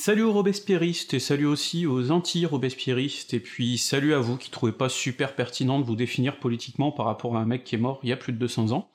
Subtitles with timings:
[0.00, 4.70] Salut aux robespierristes, et salut aussi aux anti-robespierristes, et puis salut à vous qui trouvez
[4.70, 7.98] pas super pertinent de vous définir politiquement par rapport à un mec qui est mort
[8.04, 8.92] il y a plus de 200 ans.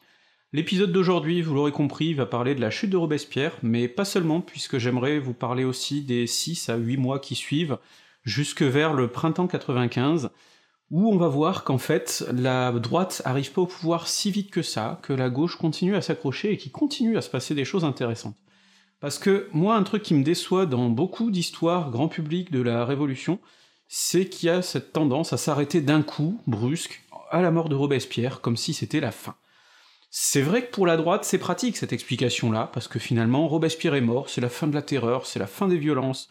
[0.54, 4.40] L'épisode d'aujourd'hui, vous l'aurez compris, va parler de la chute de Robespierre, mais pas seulement,
[4.40, 7.80] puisque j'aimerais vous parler aussi des 6 à 8 mois qui suivent,
[8.24, 10.30] jusque vers le printemps 95,
[10.90, 14.62] où on va voir qu'en fait, la droite arrive pas au pouvoir si vite que
[14.62, 17.84] ça, que la gauche continue à s'accrocher et qu'il continue à se passer des choses
[17.84, 18.38] intéressantes.
[19.04, 22.86] Parce que moi, un truc qui me déçoit dans beaucoup d'histoires grand public de la
[22.86, 23.38] Révolution,
[23.90, 27.76] c'est qu'il y a cette tendance à s'arrêter d'un coup, brusque, à la mort de
[27.76, 29.36] Robespierre, comme si c'était la fin.
[30.10, 34.00] C'est vrai que pour la droite, c'est pratique cette explication-là, parce que finalement, Robespierre est
[34.00, 36.30] mort, c'est la fin de la terreur, c'est la fin des violences,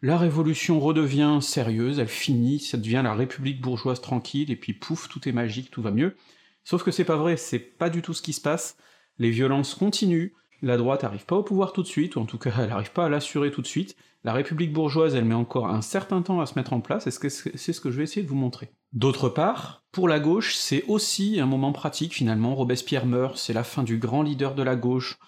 [0.00, 5.08] la Révolution redevient sérieuse, elle finit, ça devient la République bourgeoise tranquille, et puis pouf,
[5.08, 6.14] tout est magique, tout va mieux.
[6.62, 8.76] Sauf que c'est pas vrai, c'est pas du tout ce qui se passe,
[9.18, 10.30] les violences continuent,
[10.62, 12.92] la droite arrive pas au pouvoir tout de suite, ou en tout cas elle arrive
[12.92, 16.40] pas à l'assurer tout de suite, la République bourgeoise elle met encore un certain temps
[16.40, 18.70] à se mettre en place, et c'est ce que je vais essayer de vous montrer.
[18.92, 23.64] D'autre part, pour la gauche, c'est aussi un moment pratique finalement, Robespierre meurt, c'est la
[23.64, 25.18] fin du grand leader de la gauche,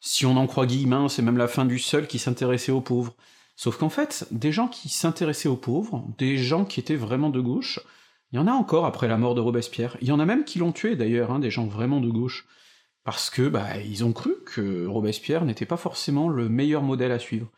[0.00, 3.14] si on en croit Guillemin, c'est même la fin du seul qui s'intéressait aux pauvres.
[3.54, 7.40] Sauf qu'en fait, des gens qui s'intéressaient aux pauvres, des gens qui étaient vraiment de
[7.40, 7.78] gauche,
[8.32, 10.44] il y en a encore après la mort de Robespierre, il y en a même
[10.44, 12.46] qui l'ont tué d'ailleurs, hein, des gens vraiment de gauche
[13.04, 17.18] parce que bah ils ont cru que Robespierre n'était pas forcément le meilleur modèle à
[17.18, 17.50] suivre.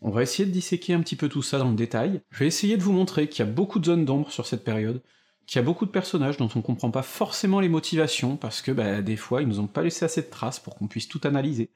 [0.00, 2.20] On va essayer de disséquer un petit peu tout ça dans le détail.
[2.30, 4.64] Je vais essayer de vous montrer qu'il y a beaucoup de zones d'ombre sur cette
[4.64, 5.00] période,
[5.46, 8.72] qu'il y a beaucoup de personnages dont on comprend pas forcément les motivations, parce que
[8.72, 11.20] bah, des fois ils nous ont pas laissé assez de traces pour qu'on puisse tout
[11.22, 11.70] analyser.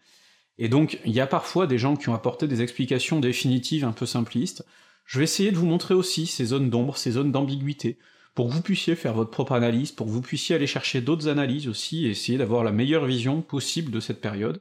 [0.58, 3.92] Et donc il y a parfois des gens qui ont apporté des explications définitives un
[3.92, 4.64] peu simplistes.
[5.04, 7.96] Je vais essayer de vous montrer aussi ces zones d'ombre, ces zones d'ambiguïté,
[8.36, 11.28] pour que vous puissiez faire votre propre analyse, pour que vous puissiez aller chercher d'autres
[11.28, 14.60] analyses aussi, et essayer d'avoir la meilleure vision possible de cette période.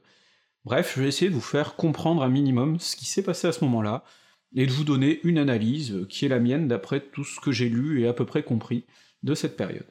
[0.64, 3.52] Bref, je vais essayer de vous faire comprendre un minimum ce qui s'est passé à
[3.52, 4.02] ce moment-là,
[4.54, 7.68] et de vous donner une analyse qui est la mienne d'après tout ce que j'ai
[7.68, 8.86] lu et à peu près compris
[9.22, 9.86] de cette période.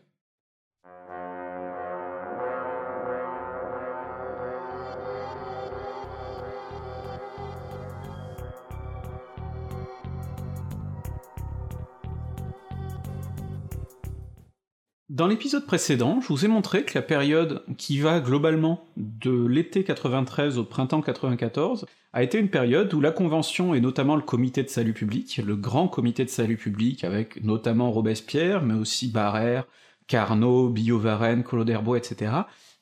[15.15, 19.85] Dans l'épisode précédent, je vous ai montré que la période qui va globalement de l'été
[19.85, 24.61] 93 au printemps 94 a été une période où la Convention et notamment le Comité
[24.61, 29.63] de salut public, le grand Comité de salut public avec notamment Robespierre, mais aussi Barrère,
[30.07, 32.33] Carnot, Billot-Varenne, Collot etc.,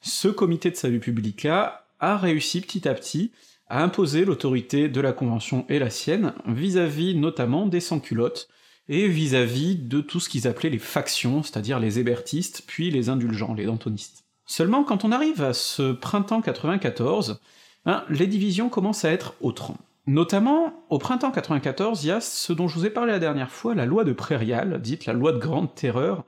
[0.02, 3.32] ce Comité de salut public-là a réussi petit à petit
[3.70, 8.50] à imposer l'autorité de la Convention et la sienne vis-à-vis notamment des sans-culottes,
[8.90, 13.54] et vis-à-vis de tout ce qu'ils appelaient les factions, c'est-à-dire les hébertistes, puis les indulgents,
[13.54, 14.26] les dantonistes.
[14.46, 17.40] Seulement, quand on arrive à ce printemps 94,
[17.86, 19.72] hein, les divisions commencent à être autres.
[20.06, 23.52] Notamment, au printemps 94, il y a ce dont je vous ai parlé la dernière
[23.52, 26.26] fois, la loi de Prairial, dite la loi de grande terreur,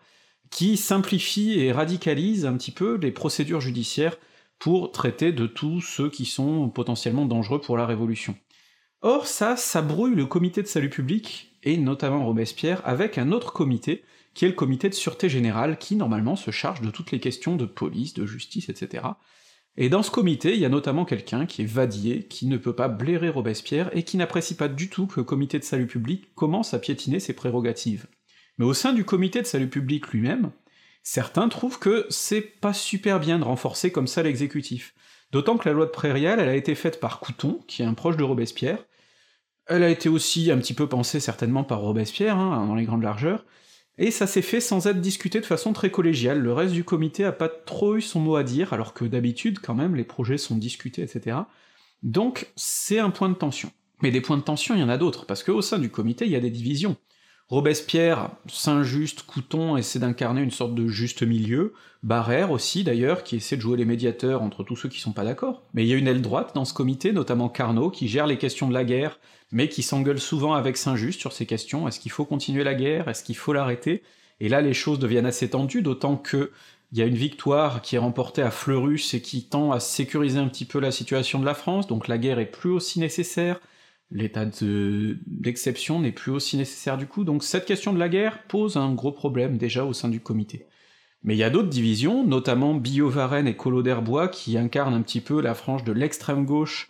[0.49, 4.15] qui simplifie et radicalise un petit peu les procédures judiciaires
[4.59, 8.35] pour traiter de tous ceux qui sont potentiellement dangereux pour la Révolution.
[9.01, 13.51] Or ça, ça brouille le comité de salut public, et notamment Robespierre, avec un autre
[13.51, 14.03] comité,
[14.33, 17.55] qui est le comité de sûreté générale, qui normalement se charge de toutes les questions
[17.55, 19.03] de police, de justice, etc.
[19.77, 22.75] Et dans ce comité, il y a notamment quelqu'un qui est Vadier, qui ne peut
[22.75, 26.33] pas blairer Robespierre, et qui n'apprécie pas du tout que le comité de salut public
[26.35, 28.07] commence à piétiner ses prérogatives.
[28.57, 30.51] Mais au sein du comité de salut public lui-même,
[31.03, 34.93] certains trouvent que c'est pas super bien de renforcer comme ça l'exécutif.
[35.31, 37.93] D'autant que la loi de Prairial, elle a été faite par Couton, qui est un
[37.93, 38.85] proche de Robespierre,
[39.67, 43.03] elle a été aussi un petit peu pensée certainement par Robespierre, hein, dans les grandes
[43.03, 43.45] largeurs,
[43.97, 47.23] et ça s'est fait sans être discuté de façon très collégiale, le reste du comité
[47.23, 50.37] a pas trop eu son mot à dire, alors que d'habitude, quand même, les projets
[50.37, 51.37] sont discutés, etc.
[52.03, 53.71] Donc c'est un point de tension.
[54.01, 56.25] Mais des points de tension, il y en a d'autres, parce qu'au sein du comité,
[56.25, 56.97] il y a des divisions.
[57.47, 63.55] Robespierre, Saint-Just, Couton essaient d'incarner une sorte de juste milieu, Barrère aussi d'ailleurs, qui essaie
[63.55, 65.61] de jouer les médiateurs entre tous ceux qui sont pas d'accord.
[65.75, 68.39] Mais il y a une aile droite dans ce comité, notamment Carnot, qui gère les
[68.39, 69.19] questions de la guerre,
[69.51, 73.07] mais qui s'engueule souvent avec Saint-Just sur ces questions, est-ce qu'il faut continuer la guerre,
[73.09, 74.01] est-ce qu'il faut l'arrêter?
[74.39, 76.51] Et là les choses deviennent assez tendues, d'autant que
[76.91, 80.39] il y a une victoire qui est remportée à Fleurus et qui tend à sécuriser
[80.39, 83.59] un petit peu la situation de la France, donc la guerre est plus aussi nécessaire,
[84.11, 88.77] l'état d'exception n'est plus aussi nécessaire du coup, donc cette question de la guerre pose
[88.77, 90.67] un gros problème déjà au sein du comité.
[91.23, 95.21] Mais il y a d'autres divisions, notamment Billot-Varenne et Collot d'Herbois, qui incarnent un petit
[95.21, 96.89] peu la frange de l'extrême gauche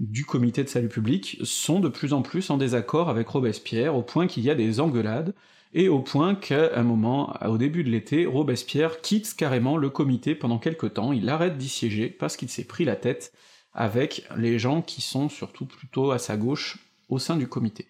[0.00, 4.02] du comité de salut public, sont de plus en plus en désaccord avec Robespierre, au
[4.02, 5.34] point qu'il y a des engueulades,
[5.72, 10.34] et au point qu'à un moment, au début de l'été, Robespierre quitte carrément le comité
[10.34, 13.32] pendant quelque temps, il arrête d'y siéger parce qu'il s'est pris la tête
[13.76, 16.78] avec les gens qui sont surtout plutôt à sa gauche,
[17.08, 17.86] au sein du comité.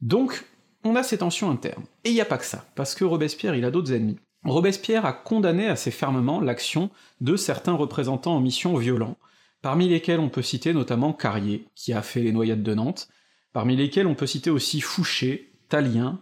[0.00, 0.44] Donc,
[0.84, 1.84] on a ces tensions internes.
[2.04, 4.18] Et il n'y a pas que ça, parce que Robespierre, il a d'autres ennemis.
[4.44, 6.90] Robespierre a condamné assez fermement l'action
[7.20, 9.16] de certains représentants en mission violents,
[9.62, 13.08] parmi lesquels on peut citer notamment Carrier, qui a fait les noyades de Nantes,
[13.52, 16.20] parmi lesquels on peut citer aussi Fouché, Talien,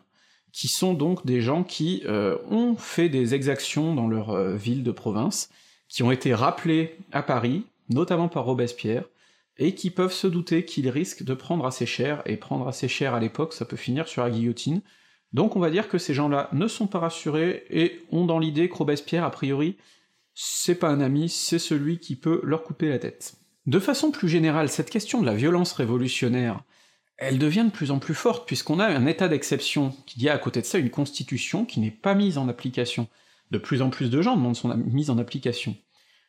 [0.52, 4.84] qui sont donc des gens qui euh, ont fait des exactions dans leur euh, ville
[4.84, 5.50] de province,
[5.88, 9.04] qui ont été rappelés à Paris, notamment par Robespierre,
[9.58, 13.14] et qui peuvent se douter qu'ils risquent de prendre assez cher, et prendre assez cher
[13.14, 14.82] à l'époque, ça peut finir sur la guillotine.
[15.32, 18.68] Donc on va dire que ces gens-là ne sont pas rassurés, et ont dans l'idée
[18.68, 19.76] que Robespierre, a priori,
[20.34, 23.36] c'est pas un ami, c'est celui qui peut leur couper la tête.
[23.66, 26.62] De façon plus générale, cette question de la violence révolutionnaire,
[27.16, 30.34] elle devient de plus en plus forte, puisqu'on a un état d'exception, qu'il y a
[30.34, 33.08] à côté de ça une constitution qui n'est pas mise en application.
[33.50, 35.76] De plus en plus de gens demandent son mise en application.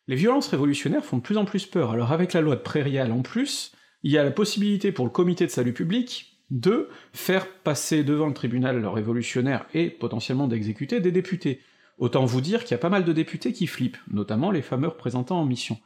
[0.07, 3.11] Les violences révolutionnaires font de plus en plus peur, alors avec la loi de Prairial
[3.11, 3.73] en plus,
[4.03, 8.27] il y a la possibilité pour le comité de salut public de faire passer devant
[8.27, 11.59] le tribunal révolutionnaire et potentiellement d'exécuter des députés.
[11.97, 14.87] Autant vous dire qu'il y a pas mal de députés qui flippent, notamment les fameux
[14.87, 15.77] représentants en mission.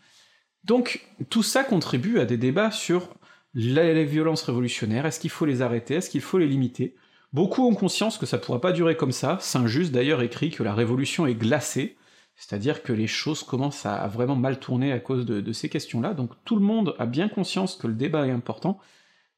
[0.66, 3.16] Donc tout ça contribue à des débats sur
[3.56, 6.96] les violences révolutionnaires, est-ce qu'il faut les arrêter, est-ce qu'il faut les limiter?
[7.34, 10.76] Beaucoup ont conscience que ça pourra pas durer comme ça, Saint-Just d'ailleurs écrit que la
[10.76, 11.98] révolution est glacée,
[12.42, 16.16] c'est-à-dire que les choses commencent à vraiment mal tourner à cause de, de ces questions-là,
[16.16, 18.80] donc tout le monde a bien conscience que le débat est important,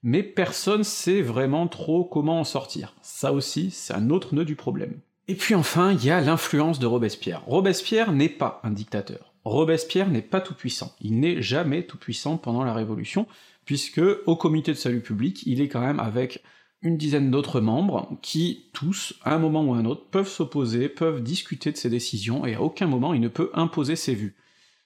[0.03, 2.95] mais personne sait vraiment trop comment en sortir.
[3.01, 5.01] Ça aussi, c'est un autre nœud du problème.
[5.27, 7.43] Et puis enfin, il y a l'influence de Robespierre.
[7.45, 9.33] Robespierre n'est pas un dictateur.
[9.43, 10.95] Robespierre n'est pas tout puissant.
[11.01, 13.27] Il n'est jamais tout puissant pendant la Révolution,
[13.65, 16.41] puisque au comité de salut public, il est quand même avec
[16.83, 20.89] une dizaine d'autres membres qui, tous, à un moment ou à un autre, peuvent s'opposer,
[20.89, 24.35] peuvent discuter de ses décisions, et à aucun moment il ne peut imposer ses vues.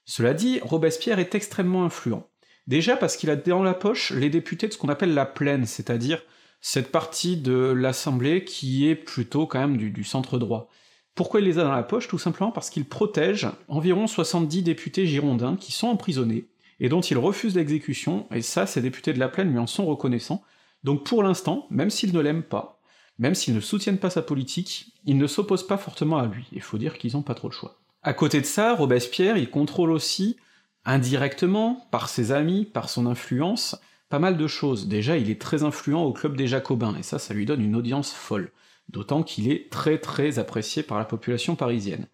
[0.06, 2.28] Cela dit, Robespierre est extrêmement influent.
[2.68, 5.66] Déjà parce qu'il a dans la poche les députés de ce qu'on appelle la plaine,
[5.66, 6.22] c'est-à-dire
[6.62, 10.70] cette partie de l'Assemblée qui est plutôt quand même du, centre droit.
[11.16, 12.08] Pourquoi il les a dans la poche?
[12.08, 16.48] Tout simplement parce qu'il protège environ 70 députés girondins qui sont emprisonnés,
[16.80, 19.86] et dont il refuse l'exécution, et ça, ces députés de la plaine lui en sont
[19.86, 20.44] reconnaissants.
[20.88, 22.80] Donc pour l'instant, même s'ils ne l'aiment pas,
[23.20, 26.62] même s'ils ne soutiennent pas sa politique, ils ne s'opposent pas fortement à lui, il
[26.62, 27.82] faut dire qu'ils ont pas trop le choix.
[28.04, 30.38] À côté de ça, Robespierre, il contrôle aussi,
[30.86, 33.76] indirectement, par ses amis, par son influence,
[34.08, 34.88] pas mal de choses.
[34.88, 37.76] Déjà, il est très influent au club des Jacobins, et ça, ça lui donne une
[37.76, 38.54] audience folle.
[38.88, 42.08] D'autant qu'il est très très apprécié par la population parisienne.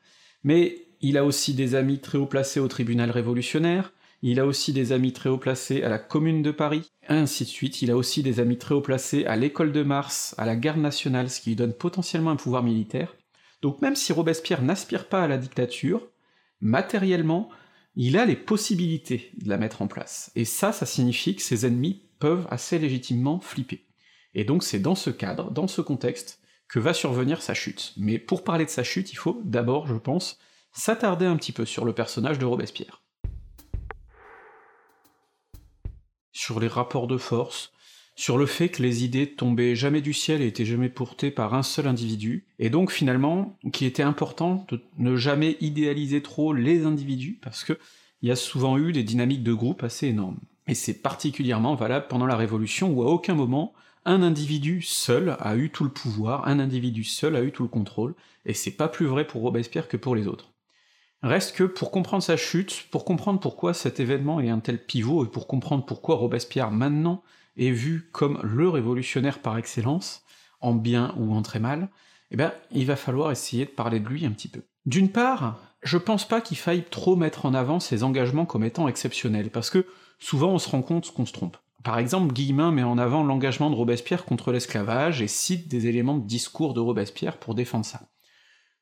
[0.44, 3.94] Mais il a aussi des amis très haut placés au tribunal révolutionnaire,
[4.26, 7.50] il a aussi des amis très haut placés à la Commune de Paris, ainsi de
[7.50, 7.82] suite.
[7.82, 10.80] Il a aussi des amis très haut placés à l'École de Mars, à la Garde
[10.80, 13.18] nationale, ce qui lui donne potentiellement un pouvoir militaire.
[13.62, 16.08] Donc même si Robespierre n'aspire pas à la dictature,
[16.62, 17.50] matériellement,
[17.96, 20.32] il a les possibilités de la mettre en place.
[20.36, 23.86] Et ça, ça signifie que ses ennemis peuvent assez légitimement flipper.
[24.36, 27.92] Et donc c'est dans ce cadre, dans ce contexte, que va survenir sa chute.
[27.98, 30.40] Mais pour parler de sa chute, il faut d'abord, je pense,
[30.72, 33.03] s'attarder un petit peu sur le personnage de Robespierre.
[36.34, 37.72] Sur les rapports de force,
[38.16, 41.54] sur le fait que les idées tombaient jamais du ciel et étaient jamais portées par
[41.54, 46.86] un seul individu, et donc finalement qu'il était important de ne jamais idéaliser trop les
[46.86, 47.78] individus, parce que
[48.22, 50.40] il y a souvent eu des dynamiques de groupe assez énormes.
[50.68, 53.74] Et c'est particulièrement valable pendant la Révolution, où à aucun moment
[54.06, 57.70] un individu seul a eu tout le pouvoir, un individu seul a eu tout le
[57.70, 58.16] contrôle,
[58.46, 60.53] et c'est pas plus vrai pour Robespierre que pour les autres.
[61.24, 65.26] Reste que pour comprendre sa chute, pour comprendre pourquoi cet événement est un tel pivot,
[65.26, 67.24] et pour comprendre pourquoi Robespierre maintenant
[67.56, 70.24] est vu comme le révolutionnaire par excellence,
[70.60, 71.88] en bien ou en très mal,
[72.32, 74.64] eh ben, il va falloir essayer de parler de lui un petit peu.
[74.86, 78.90] D'une part, je pense pas qu'il faille trop mettre en avant ses engagements comme étant
[78.90, 79.86] exceptionnels, parce que
[80.20, 81.56] souvent on se rend compte qu'on se trompe.
[81.86, 86.18] Par exemple, Guillemin met en avant l'engagement de Robespierre contre l'esclavage et cite des éléments
[86.18, 88.02] de discours de Robespierre pour défendre ça.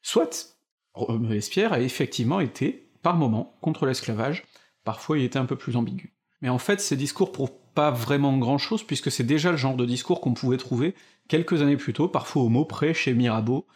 [0.02, 0.51] Soit,
[0.94, 4.44] Robespierre a effectivement été, par moments, contre l'esclavage,
[4.84, 6.14] parfois il était un peu plus ambigu.
[6.42, 9.86] Mais en fait, ces discours prouvent pas vraiment grand-chose, puisque c'est déjà le genre de
[9.86, 10.96] discours qu'on pouvait trouver
[11.28, 13.68] quelques années plus tôt, parfois au mot près chez Mirabeau,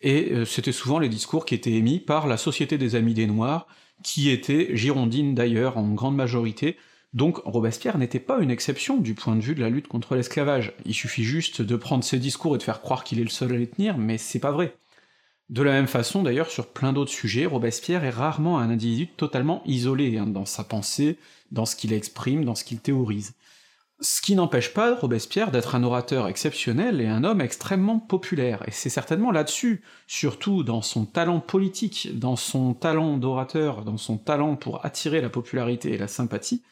[0.00, 3.26] et euh, c'était souvent les discours qui étaient émis par la Société des Amis des
[3.26, 3.66] Noirs,
[4.02, 6.76] qui était girondine d'ailleurs en grande majorité,
[7.12, 10.74] donc Robespierre n'était pas une exception du point de vue de la lutte contre l'esclavage.
[10.84, 13.52] Il suffit juste de prendre ses discours et de faire croire qu'il est le seul
[13.52, 14.76] à les tenir, mais c'est pas vrai.
[15.50, 19.62] De la même façon, d'ailleurs, sur plein d'autres sujets, Robespierre est rarement un individu totalement
[19.66, 21.18] isolé hein, dans sa pensée,
[21.50, 23.34] dans ce qu'il exprime, dans ce qu'il théorise.
[24.00, 28.70] Ce qui n'empêche pas Robespierre d'être un orateur exceptionnel et un homme extrêmement populaire, et
[28.70, 34.54] c'est certainement là-dessus, surtout dans son talent politique, dans son talent d'orateur, dans son talent
[34.54, 36.62] pour attirer la popularité et la sympathie,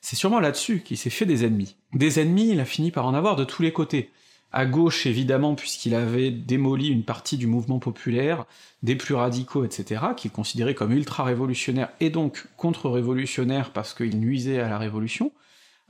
[0.00, 1.74] c'est sûrement là-dessus qu'il s'est fait des ennemis.
[1.92, 4.12] Des ennemis, il a fini par en avoir de tous les côtés.
[4.50, 8.46] À gauche, évidemment, puisqu'il avait démoli une partie du mouvement populaire,
[8.82, 14.70] des plus radicaux, etc., qu'il considérait comme ultra-révolutionnaires et donc contre-révolutionnaires parce qu'ils nuisaient à
[14.70, 15.32] la révolution.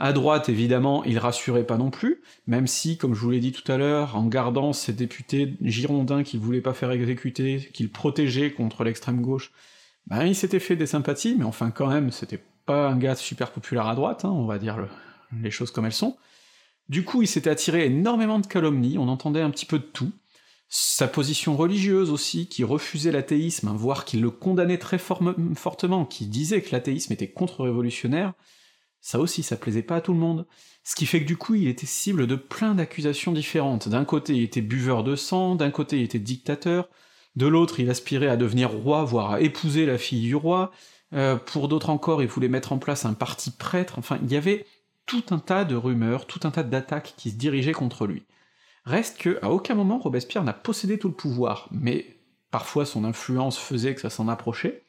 [0.00, 3.52] À droite, évidemment, il rassurait pas non plus, même si, comme je vous l'ai dit
[3.52, 8.52] tout à l'heure, en gardant ces députés girondins qu'il voulait pas faire exécuter, qu'il protégeait
[8.52, 9.50] contre l'extrême gauche,
[10.06, 13.50] ben il s'était fait des sympathies, mais enfin quand même, c'était pas un gars super
[13.50, 14.88] populaire à droite, hein, on va dire
[15.42, 16.16] les choses comme elles sont.
[16.88, 20.12] Du coup, il s'était attiré énormément de calomnies, on entendait un petit peu de tout.
[20.70, 26.62] Sa position religieuse aussi, qui refusait l'athéisme, voire qui le condamnait très fortement, qui disait
[26.62, 28.34] que l'athéisme était contre-révolutionnaire,
[29.00, 30.46] ça aussi, ça plaisait pas à tout le monde.
[30.84, 33.88] Ce qui fait que du coup, il était cible de plein d'accusations différentes.
[33.88, 36.88] D'un côté, il était buveur de sang, d'un côté, il était dictateur,
[37.36, 40.72] de l'autre, il aspirait à devenir roi, voire à épouser la fille du roi,
[41.14, 44.36] euh, pour d'autres encore, il voulait mettre en place un parti prêtre, enfin, il y
[44.36, 44.66] avait
[45.08, 48.24] tout un tas de rumeurs, tout un tas d'attaques qui se dirigeaient contre lui.
[48.84, 52.18] Reste que, à aucun moment, Robespierre n'a possédé tout le pouvoir, mais
[52.50, 54.84] parfois son influence faisait que ça s'en approchait.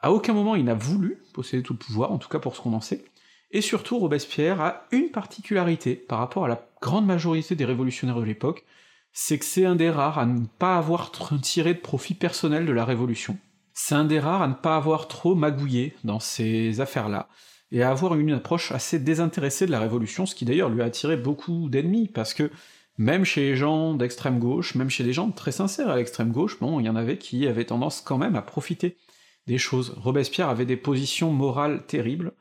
[0.00, 2.60] À aucun moment il n'a voulu posséder tout le pouvoir, en tout cas pour ce
[2.60, 3.04] qu'on en sait.
[3.50, 8.24] Et surtout, Robespierre a une particularité par rapport à la grande majorité des révolutionnaires de
[8.24, 8.64] l'époque,
[9.12, 12.72] c'est que c'est un des rares à ne pas avoir tiré de profit personnel de
[12.72, 13.38] la révolution.
[13.72, 17.28] C'est un des rares à ne pas avoir trop magouillé dans ces affaires-là,
[17.72, 20.86] et à avoir une approche assez désintéressée de la Révolution, ce qui d'ailleurs lui a
[20.86, 22.50] attiré beaucoup d'ennemis, parce que
[22.98, 26.60] même chez les gens d'extrême gauche, même chez des gens très sincères à l'extrême gauche,
[26.60, 28.96] bon, il y en avait qui avaient tendance quand même à profiter
[29.46, 29.94] des choses.
[29.96, 32.32] Robespierre avait des positions morales terribles,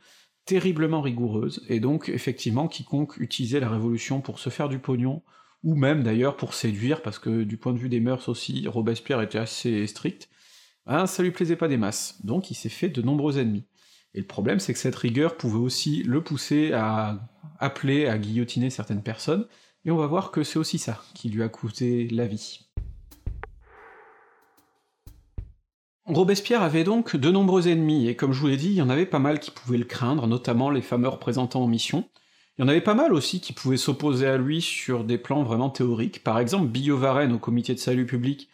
[0.45, 5.23] terriblement rigoureuses, et donc effectivement quiconque utilisait la Révolution pour se faire du pognon,
[5.63, 9.21] ou même d'ailleurs pour séduire, parce que du point de vue des mœurs aussi, Robespierre
[9.21, 10.29] était assez strict,
[10.85, 13.63] hein, ça lui plaisait pas des masses, donc il s'est fait de nombreux ennemis.
[14.15, 17.19] Et le problème, c'est que cette rigueur pouvait aussi le pousser à
[17.59, 19.47] appeler à guillotiner certaines personnes,
[19.85, 22.59] et on va voir que c'est aussi ça qui lui a coûté la vie.
[26.05, 28.89] Robespierre avait donc de nombreux ennemis, et comme je vous l'ai dit, il y en
[28.89, 32.09] avait pas mal qui pouvaient le craindre, notamment les fameux représentants en mission.
[32.57, 35.43] Il y en avait pas mal aussi qui pouvaient s'opposer à lui sur des plans
[35.43, 36.23] vraiment théoriques.
[36.23, 38.49] Par exemple, Billot Varenne au comité de salut public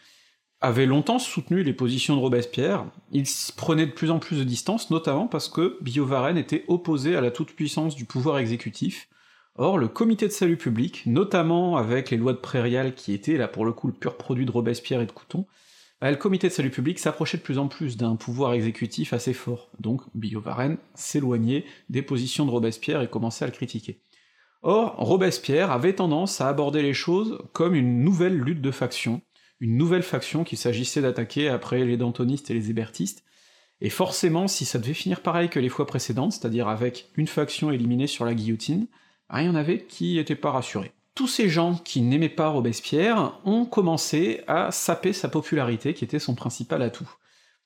[0.62, 3.26] avait longtemps soutenu les positions de Robespierre, il
[3.56, 7.32] prenait de plus en plus de distance, notamment parce que Billaud-Varenne était opposé à la
[7.32, 9.08] toute-puissance du pouvoir exécutif.
[9.56, 13.48] Or, le comité de salut public, notamment avec les lois de Prairial qui étaient là
[13.48, 15.46] pour le coup le pur produit de Robespierre et de Couton,
[16.02, 19.34] bah, le comité de salut public s'approchait de plus en plus d'un pouvoir exécutif assez
[19.34, 24.00] fort, donc Billaud-Varenne s'éloignait des positions de Robespierre et commençait à le critiquer.
[24.62, 29.22] Or, Robespierre avait tendance à aborder les choses comme une nouvelle lutte de factions,
[29.60, 33.24] une nouvelle faction qu'il s'agissait d'attaquer après les dantonistes et les hébertistes,
[33.82, 37.72] et forcément, si ça devait finir pareil que les fois précédentes, c'est-à-dire avec une faction
[37.72, 38.88] éliminée sur la guillotine,
[39.34, 40.92] il y en avait qui étaient pas rassurés.
[41.16, 46.20] Tous ces gens qui n'aimaient pas Robespierre ont commencé à saper sa popularité, qui était
[46.20, 47.10] son principal atout.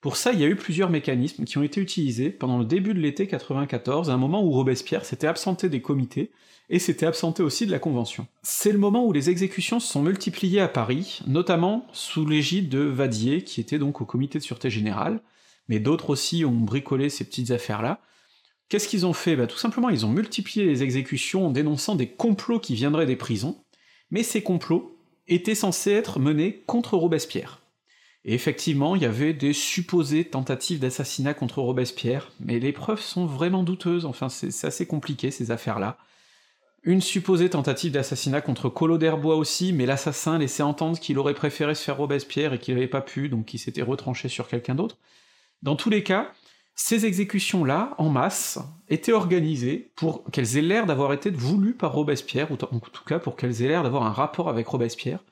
[0.03, 2.93] Pour ça, il y a eu plusieurs mécanismes qui ont été utilisés pendant le début
[2.93, 6.29] de l'été 94, à un moment où Robespierre s'était absenté des comités,
[6.69, 8.27] et s'était absenté aussi de la Convention.
[8.41, 12.79] C'est le moment où les exécutions se sont multipliées à Paris, notamment sous l'égide de
[12.79, 15.21] Vadier, qui était donc au comité de sûreté générale,
[15.69, 18.01] mais d'autres aussi ont bricolé ces petites affaires-là.
[18.67, 19.37] Qu'est-ce qu'ils ont fait?
[19.37, 23.15] Bah, Tout simplement, ils ont multiplié les exécutions en dénonçant des complots qui viendraient des
[23.15, 23.63] prisons,
[24.11, 24.97] mais ces complots
[25.29, 27.62] étaient censés être menés contre Robespierre.
[28.25, 33.25] Et effectivement, il y avait des supposées tentatives d'assassinat contre Robespierre, mais les preuves sont
[33.25, 35.97] vraiment douteuses, enfin c'est assez compliqué ces affaires-là.
[36.83, 41.75] Une supposée tentative d'assassinat contre Collot d'Herbois aussi, mais l'assassin laissait entendre qu'il aurait préféré
[41.75, 44.97] se faire Robespierre et qu'il n'avait pas pu, donc il s'était retranché sur quelqu'un d'autre.
[45.61, 46.31] Dans tous les cas,
[46.75, 52.51] ces exécutions-là, en masse, étaient organisées pour qu'elles aient l'air d'avoir été voulues par Robespierre,
[52.51, 55.23] ou en tout cas pour qu'elles aient l'air d'avoir un rapport avec Robespierre,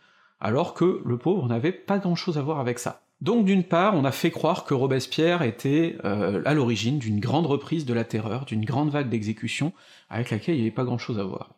[0.41, 3.03] alors que le pauvre n'avait pas grand-chose à voir avec ça.
[3.21, 7.45] Donc d'une part, on a fait croire que Robespierre était euh, à l'origine d'une grande
[7.45, 9.74] reprise de la terreur, d'une grande vague d'exécutions,
[10.10, 11.53] avec laquelle il n'y avait pas grand-chose à voir.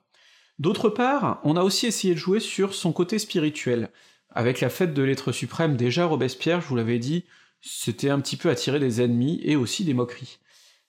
[0.60, 3.90] D'autre part, on a aussi essayé de jouer sur son côté spirituel.
[4.30, 7.24] Avec la fête de l'être suprême, déjà Robespierre, je vous l'avais dit,
[7.62, 10.40] c'était un petit peu attirer des ennemis et aussi des moqueries.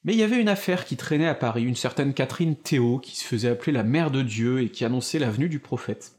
[0.03, 3.17] Mais il y avait une affaire qui traînait à Paris, une certaine Catherine Théo, qui
[3.17, 6.14] se faisait appeler la mère de Dieu et qui annonçait la venue du prophète.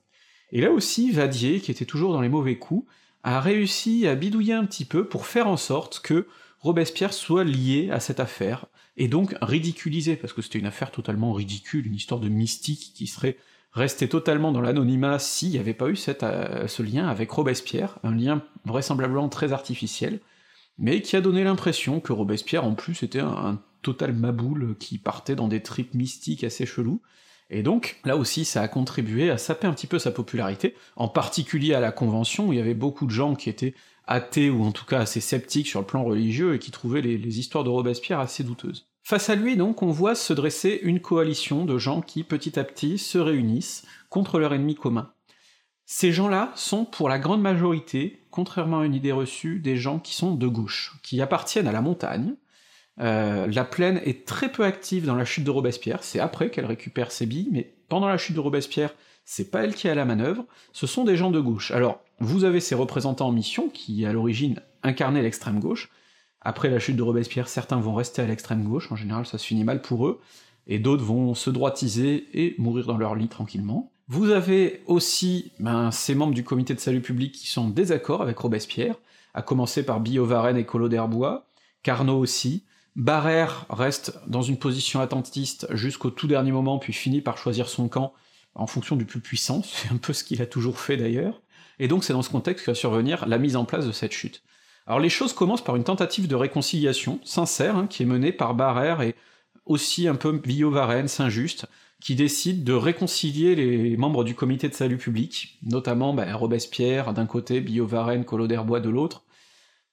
[0.56, 2.88] Et là aussi, Vadier, qui était toujours dans les mauvais coups,
[3.24, 6.28] a réussi à bidouiller un petit peu pour faire en sorte que
[6.62, 11.34] Robespierre soit lié à cette affaire, et donc ridiculisé, parce que c'était une affaire totalement
[11.34, 13.36] ridicule, une histoire de mystique qui serait
[13.74, 18.16] restée totalement dans l'anonymat s'il n'y avait pas eu euh, ce lien avec Robespierre, un
[18.16, 20.22] lien vraisemblablement très artificiel,
[20.78, 25.36] mais qui a donné l'impression que Robespierre en plus était un, total maboule qui partait
[25.36, 27.02] dans des tripes mystiques assez chelous.
[27.50, 31.08] Et donc, là aussi, ça a contribué à saper un petit peu sa popularité, en
[31.08, 33.76] particulier à la Convention, où il y avait beaucoup de gens qui étaient
[34.08, 37.40] athées, ou en tout cas assez sceptiques sur le plan religieux, et qui trouvaient les,
[37.40, 38.88] histoires de Robespierre assez douteuses.
[39.04, 42.64] Face à lui, donc, on voit se dresser une coalition de gens qui, petit à
[42.64, 45.12] petit, se réunissent contre leur ennemi commun.
[45.86, 50.16] Ces gens-là sont, pour la grande majorité, contrairement à une idée reçue, des gens qui
[50.16, 52.34] sont de gauche, qui appartiennent à la montagne,
[53.00, 56.66] euh, la plaine est très peu active dans la chute de Robespierre, c'est après qu'elle
[56.66, 58.94] récupère ses billes, mais pendant la chute de Robespierre,
[59.26, 61.72] c'est pas elle qui est à la manœuvre, ce sont des gens de gauche.
[61.72, 65.90] Alors, vous avez ces représentants en mission qui, à l'origine, incarnaient l'extrême gauche,
[66.42, 69.46] après la chute de Robespierre, certains vont rester à l'extrême gauche, en général ça se
[69.46, 70.22] finit mal pour eux,
[70.68, 73.92] et d'autres vont se droitiser et mourir dans leur lit tranquillement.
[74.08, 78.22] Vous avez aussi ben, ces membres du comité de salut public qui sont en désaccord
[78.22, 78.96] avec Robespierre,
[79.34, 81.48] à commencer par Billot Varenne et Collot d'Herbois,
[81.82, 82.64] Carnot aussi,
[82.96, 87.90] Barrère reste dans une position attentiste jusqu'au tout dernier moment, puis finit par choisir son
[87.90, 88.14] camp
[88.54, 91.42] en fonction du plus puissant, c'est un peu ce qu'il a toujours fait d'ailleurs,
[91.80, 94.14] et donc c'est dans ce contexte que va survenir la mise en place de cette
[94.14, 94.44] chute.
[94.88, 98.56] Alors les choses commencent par une tentative de réconciliation sincère, hein, qui est menée par
[98.56, 99.16] Barrère et
[99.66, 101.66] aussi un peu Villot-Varenne, Saint-Just,
[102.00, 107.26] qui décident de réconcilier les membres du comité de salut public, notamment ben, Robespierre d'un
[107.26, 109.26] côté, Billot-Varenne, Collot d'Herbois de l'autre.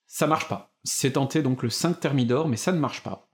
[0.07, 0.72] Ça marche pas.
[0.85, 3.29] C'est tenté donc le 5 Thermidor, mais ça ne marche pas.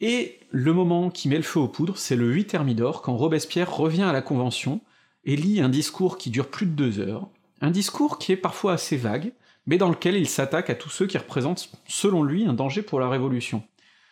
[0.00, 3.74] Et le moment qui met le feu aux poudres, c'est le 8 Thermidor, quand Robespierre
[3.74, 4.82] revient à la Convention
[5.24, 7.28] et lit un discours qui dure plus de deux heures,
[7.62, 9.32] un discours qui est parfois assez vague,
[9.66, 13.00] mais dans lequel il s'attaque à tous ceux qui représentent, selon lui, un danger pour
[13.00, 13.62] la Révolution.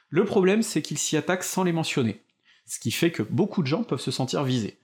[0.09, 2.23] Le problème, c'est qu'il s'y attaque sans les mentionner,
[2.67, 4.79] ce qui fait que beaucoup de gens peuvent se sentir visés.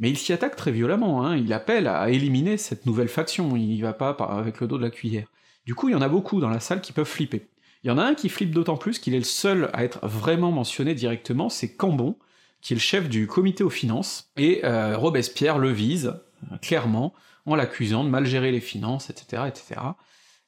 [0.00, 3.72] Mais il s'y attaque très violemment, hein, il appelle à éliminer cette nouvelle faction, il
[3.72, 5.28] y va pas avec le dos de la cuillère.
[5.68, 7.46] Du coup, il y en a beaucoup dans la salle qui peuvent flipper.
[7.84, 9.98] Il y en a un qui flippe d'autant plus qu'il est le seul à être
[10.02, 12.16] vraiment mentionné directement, c'est Cambon,
[12.62, 16.14] qui est le chef du comité aux finances, et euh, Robespierre le vise,
[16.50, 17.12] euh, clairement,
[17.44, 19.82] en l'accusant de mal gérer les finances, etc., etc.,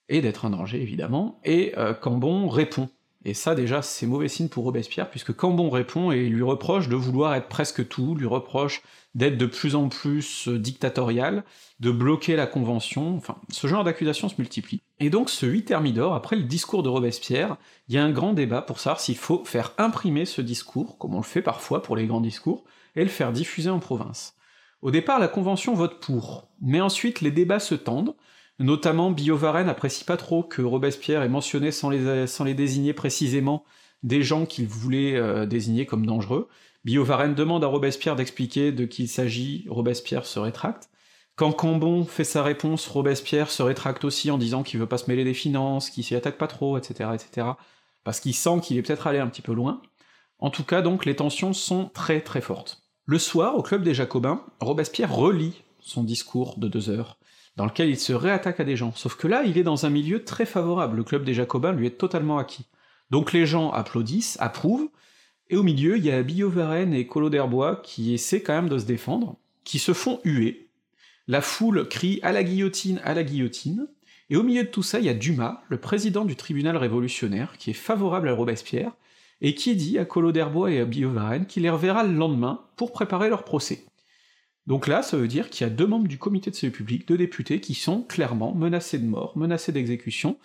[0.08, 2.88] et d'être un danger, évidemment, et euh, Cambon répond.
[3.24, 6.96] Et ça, déjà, c'est mauvais signe pour Robespierre, puisque Cambon répond et lui reproche de
[6.96, 8.82] vouloir être presque tout, lui reproche
[9.14, 11.44] d'être de plus en plus euh, dictatorial,
[11.80, 14.80] de bloquer la Convention, enfin, ce genre d'accusations se multiplie.
[15.00, 17.56] Et donc ce 8 Thermidor, après le discours de Robespierre,
[17.88, 21.14] il y a un grand débat pour savoir s'il faut faire imprimer ce discours, comme
[21.14, 24.34] on le fait parfois pour les grands discours, et le faire diffuser en province.
[24.80, 28.14] Au départ, la Convention vote pour, mais ensuite les débats se tendent,
[28.60, 33.64] notamment Billot-Varenne apprécie pas trop que Robespierre ait mentionné sans les, désigner précisément
[34.02, 36.48] des gens qu'il voulait euh, désigner comme dangereux,
[36.84, 40.88] Billot-Varenne demande à Robespierre d'expliquer de qui il s'agit, Robespierre se rétracte.
[41.36, 45.10] Quand Cambon fait sa réponse, Robespierre se rétracte aussi en disant qu'il veut pas se
[45.10, 47.48] mêler des finances, qu'il s'y attaque pas trop, etc., etc.,
[48.04, 49.82] parce qu'il sent qu'il est peut-être allé un petit peu loin.
[50.38, 52.82] En tout cas, donc, les tensions sont très très fortes.
[53.04, 57.18] Le soir, au club des Jacobins, Robespierre relit son discours de deux heures,
[57.60, 59.90] dans lequel il se réattaque à des gens, sauf que là, il est dans un
[59.90, 62.64] milieu très favorable, le club des Jacobins lui est totalement acquis.
[63.10, 64.88] Donc les gens applaudissent, approuvent,
[65.50, 68.70] et au milieu, il y a Billot Varenne et Collot d'Herbois qui essaient quand même
[68.70, 70.70] de se défendre, qui se font huer.
[71.28, 73.88] La foule crie à la guillotine, à la guillotine.
[74.30, 77.58] Et au milieu de tout ça, il y a Dumas, le président du tribunal révolutionnaire,
[77.58, 78.92] qui est favorable à Robespierre,
[79.42, 82.62] et qui dit à Collot d'Herbois et à Billot Varenne qu'il les reverra le lendemain
[82.76, 83.84] pour préparer leur procès.
[84.70, 87.08] Donc là, ça veut dire qu'il y a deux membres du comité de salut public,
[87.08, 90.38] deux députés, qui sont clairement menacés de mort, menacés d'exécution,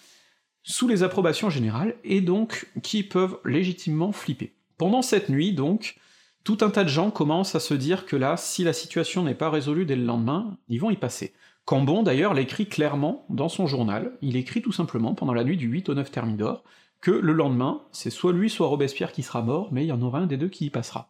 [0.63, 4.55] sous les approbations générales, et donc qui peuvent légitimement flipper.
[4.79, 5.97] Pendant cette nuit, donc,
[6.43, 9.35] tout un tas de gens commencent à se dire que là, si la situation n'est
[9.35, 11.31] pas résolue dès le lendemain, ils vont y passer.
[11.65, 15.67] Cambon, d'ailleurs, l'écrit clairement dans son journal, il écrit tout simplement, pendant la nuit du
[15.67, 16.63] 8 au 9 Thermidor,
[16.99, 20.01] que le lendemain, c'est soit lui, soit Robespierre qui sera mort, mais il y en
[20.01, 21.09] aura un des deux qui y passera.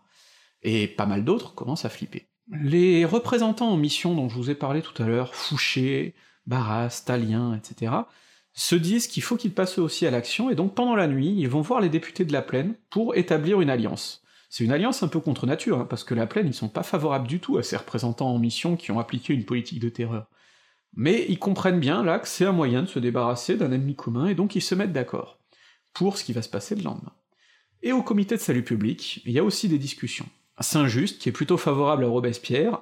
[0.64, 2.28] Et pas mal d'autres commencent à flipper.
[2.52, 6.14] Les représentants en mission dont je vous ai parlé tout à l'heure, Fouché,
[6.46, 7.92] Barras, Talien, etc.,
[8.54, 11.50] se disent qu'il faut qu'ils passent aussi à l'action, et donc pendant la nuit, ils
[11.50, 14.24] vont voir les députés de la plaine pour établir une alliance.
[14.50, 16.84] C'est une alliance un peu contre nature, hein, parce que la plaine, ils sont pas
[16.84, 20.28] favorables du tout à ces représentants en mission qui ont appliqué une politique de terreur.
[20.96, 24.28] Mais ils comprennent bien là que c'est un moyen de se débarrasser d'un ennemi commun,
[24.28, 25.40] et donc ils se mettent d'accord
[25.94, 27.12] pour ce qui va se passer le lendemain.
[27.82, 30.28] Et au comité de salut public, il y a aussi des discussions.
[30.60, 32.82] Saint-Just, qui est plutôt favorable à Robespierre,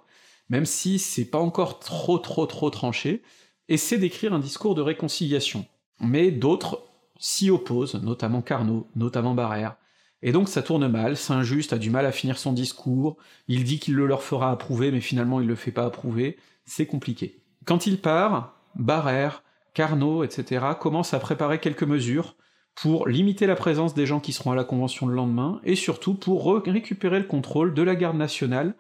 [0.50, 3.22] même si c'est pas encore trop trop trop tranché,
[3.70, 5.66] essaie d'écrire un discours de réconciliation,
[6.00, 6.84] mais d'autres
[7.18, 9.78] s'y opposent, notamment Carnot, notamment Barrère.
[10.22, 13.80] Et donc ça tourne mal, Saint-Just a du mal à finir son discours, il dit
[13.80, 17.44] qu'il le leur fera approuver, mais finalement il le fait pas approuver, c'est compliqué.
[17.66, 20.66] Quand il part, Barrère, Carnot, etc.
[20.80, 22.36] commencent à préparer quelques mesures
[22.76, 26.16] pour limiter la présence des gens qui seront à la Convention le lendemain, et surtout
[26.16, 28.76] pour récupérer le contrôle de la garde nationale,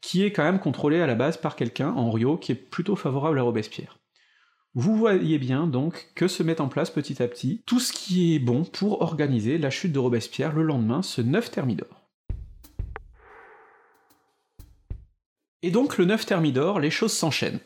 [0.00, 3.38] qui est quand même contrôlée à la base par quelqu'un, Henriot, qui est plutôt favorable
[3.38, 3.98] à Robespierre.
[4.74, 8.34] Vous voyez bien donc que se met en place petit à petit tout ce qui
[8.34, 12.04] est bon pour organiser la chute de Robespierre le lendemain, ce 9 Thermidor.
[15.62, 17.60] Et donc le 9 Thermidor, les choses s'enchaînent.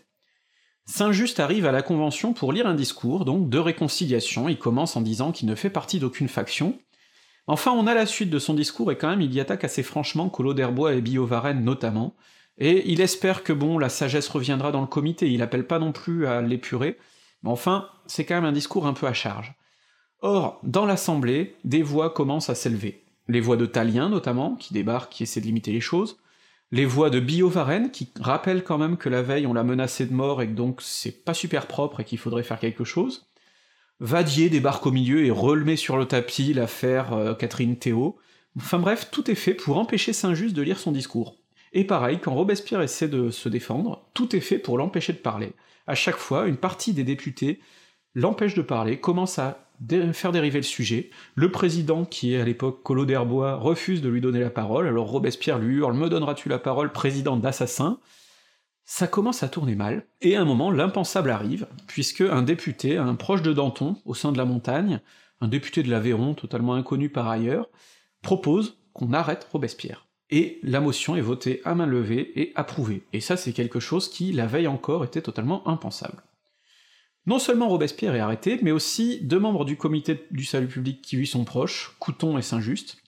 [0.88, 5.02] Saint-Just arrive à la Convention pour lire un discours, donc de réconciliation, il commence en
[5.02, 6.78] disant qu'il ne fait partie d'aucune faction.
[7.46, 9.82] Enfin, on a la suite de son discours, et quand même il y attaque assez
[9.82, 12.16] franchement Collot d'Herbois et Billot Varenne notamment,
[12.56, 15.92] et il espère que bon, la sagesse reviendra dans le comité, il appelle pas non
[15.92, 16.96] plus à l'épurer,
[17.42, 19.52] mais enfin, c'est quand même un discours un peu à charge.
[20.22, 23.04] Or, dans l'Assemblée, des voix commencent à s'élever.
[23.28, 26.18] Les voix de Talien notamment, qui débarquent, qui essaient de limiter les choses,
[26.70, 30.06] les voix de Billot Varenne, qui rappellent quand même que la veille on l'a menacé
[30.06, 33.28] de mort et que donc c'est pas super propre et qu'il faudrait faire quelque chose.
[34.00, 38.16] Vadier débarque au milieu et remet sur le tapis l'affaire euh, Catherine Théo.
[38.56, 41.36] Enfin bref, tout est fait pour empêcher Saint-Just de lire son discours.
[41.72, 45.52] Et pareil, quand Robespierre essaie de se défendre, tout est fait pour l'empêcher de parler.
[45.86, 47.60] À chaque fois, une partie des députés
[48.14, 49.68] l'empêche de parler, commence à
[50.12, 51.10] faire dériver le sujet.
[51.34, 55.08] Le président, qui est à l'époque Collot d'Herbois, refuse de lui donner la parole, alors
[55.08, 58.00] Robespierre lui hurle Me donneras-tu la parole, président d'assassin?
[58.84, 63.14] Ça commence à tourner mal, et à un moment, l'impensable arrive, puisque un député, un
[63.14, 65.00] proche de Danton, au sein de la montagne,
[65.40, 67.68] un député de l'Aveyron, totalement inconnu par ailleurs,
[68.22, 70.06] propose qu'on arrête Robespierre.
[70.30, 73.02] Et la motion est votée à main levée et approuvée.
[73.12, 76.22] Et ça, c'est quelque chose qui, la veille encore, était totalement impensable.
[77.28, 81.16] Non seulement Robespierre est arrêté, mais aussi deux membres du comité du salut public qui
[81.16, 83.02] lui sont proches, Couton et Saint-Just,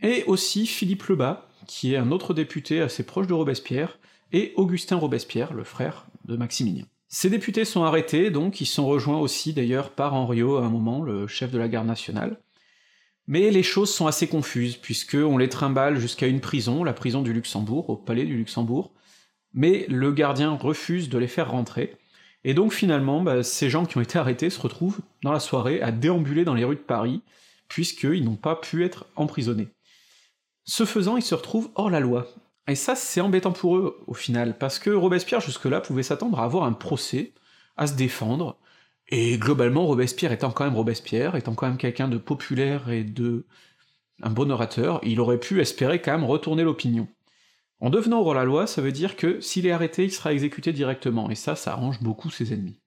[0.00, 3.98] et aussi Philippe Lebas, qui est un autre député assez proche de Robespierre,
[4.30, 6.84] et Augustin Robespierre, le frère de Maximilien.
[7.08, 11.02] Ces députés sont arrêtés, donc ils sont rejoints aussi d'ailleurs par Henriot à un moment,
[11.02, 12.38] le chef de la garde nationale.
[13.26, 17.20] Mais les choses sont assez confuses, puisque on les trimballe jusqu'à une prison, la prison
[17.20, 18.94] du Luxembourg, au palais du Luxembourg,
[19.52, 21.96] mais le gardien refuse de les faire rentrer,
[22.44, 25.82] et donc finalement, bah, ces gens qui ont été arrêtés se retrouvent dans la soirée
[25.82, 27.22] à déambuler dans les rues de Paris,
[27.68, 29.68] puisqu'ils n'ont pas pu être emprisonnés.
[30.64, 32.28] Ce faisant, ils se retrouvent hors la loi.
[32.66, 36.44] Et ça, c'est embêtant pour eux, au final, parce que Robespierre, jusque-là, pouvait s'attendre à
[36.44, 37.32] avoir un procès,
[37.76, 38.58] à se défendre,
[39.08, 43.44] et globalement, Robespierre étant quand même Robespierre, étant quand même quelqu'un de populaire et de...
[44.22, 47.08] un bon orateur, il aurait pu espérer quand même retourner l'opinion.
[47.80, 51.34] En devenant hors-la-loi, ça veut dire que s'il est arrêté, il sera exécuté directement, et
[51.34, 52.78] ça, ça arrange beaucoup ses ennemis.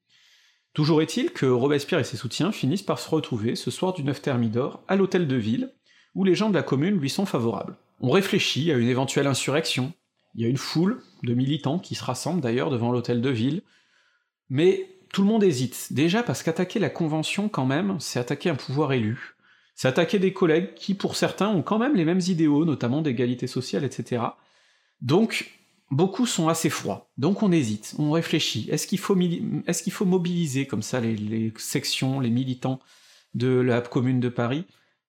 [0.74, 4.22] Toujours est-il que Robespierre et ses soutiens finissent par se retrouver ce soir du 9
[4.22, 5.74] Thermidor à l'hôtel de ville,
[6.14, 7.76] où les gens de la commune lui sont favorables.
[8.02, 9.94] On réfléchit à une éventuelle insurrection,
[10.36, 13.62] il y a une foule de militants qui se rassemblent d'ailleurs devant l'hôtel de ville,
[14.50, 18.56] mais tout le monde hésite, déjà parce qu'attaquer la Convention quand même, c'est attaquer un
[18.56, 19.36] pouvoir élu,
[19.76, 23.48] c'est attaquer des collègues qui pour certains ont quand même les mêmes idéaux, notamment d'égalité
[23.48, 24.24] sociale, etc.,
[25.02, 25.52] donc,
[25.92, 27.12] beaucoup sont assez froids.
[27.18, 28.68] Donc on hésite, on réfléchit.
[28.72, 32.80] Est-ce qu'il faut, mobiliser comme ça les, les, sections, les militants
[33.34, 34.66] de la commune de Paris?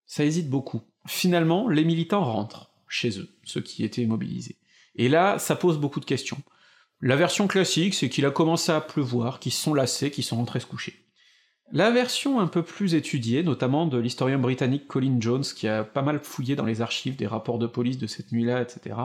[0.06, 0.82] Ça hésite beaucoup.
[1.06, 4.58] Finalement, les militants rentrent chez eux, ceux qui étaient mobilisés.
[4.96, 6.38] Et là, ça pose beaucoup de questions.
[7.00, 10.36] La version classique, c'est qu'il a commencé à pleuvoir, qu'ils se sont lassés, qu'ils sont
[10.36, 11.04] rentrés se coucher.
[11.72, 16.02] La version un peu plus étudiée, notamment de l'historien britannique Colin Jones, qui a pas
[16.02, 18.96] mal fouillé dans les archives des rapports de police de cette nuit-là, etc.,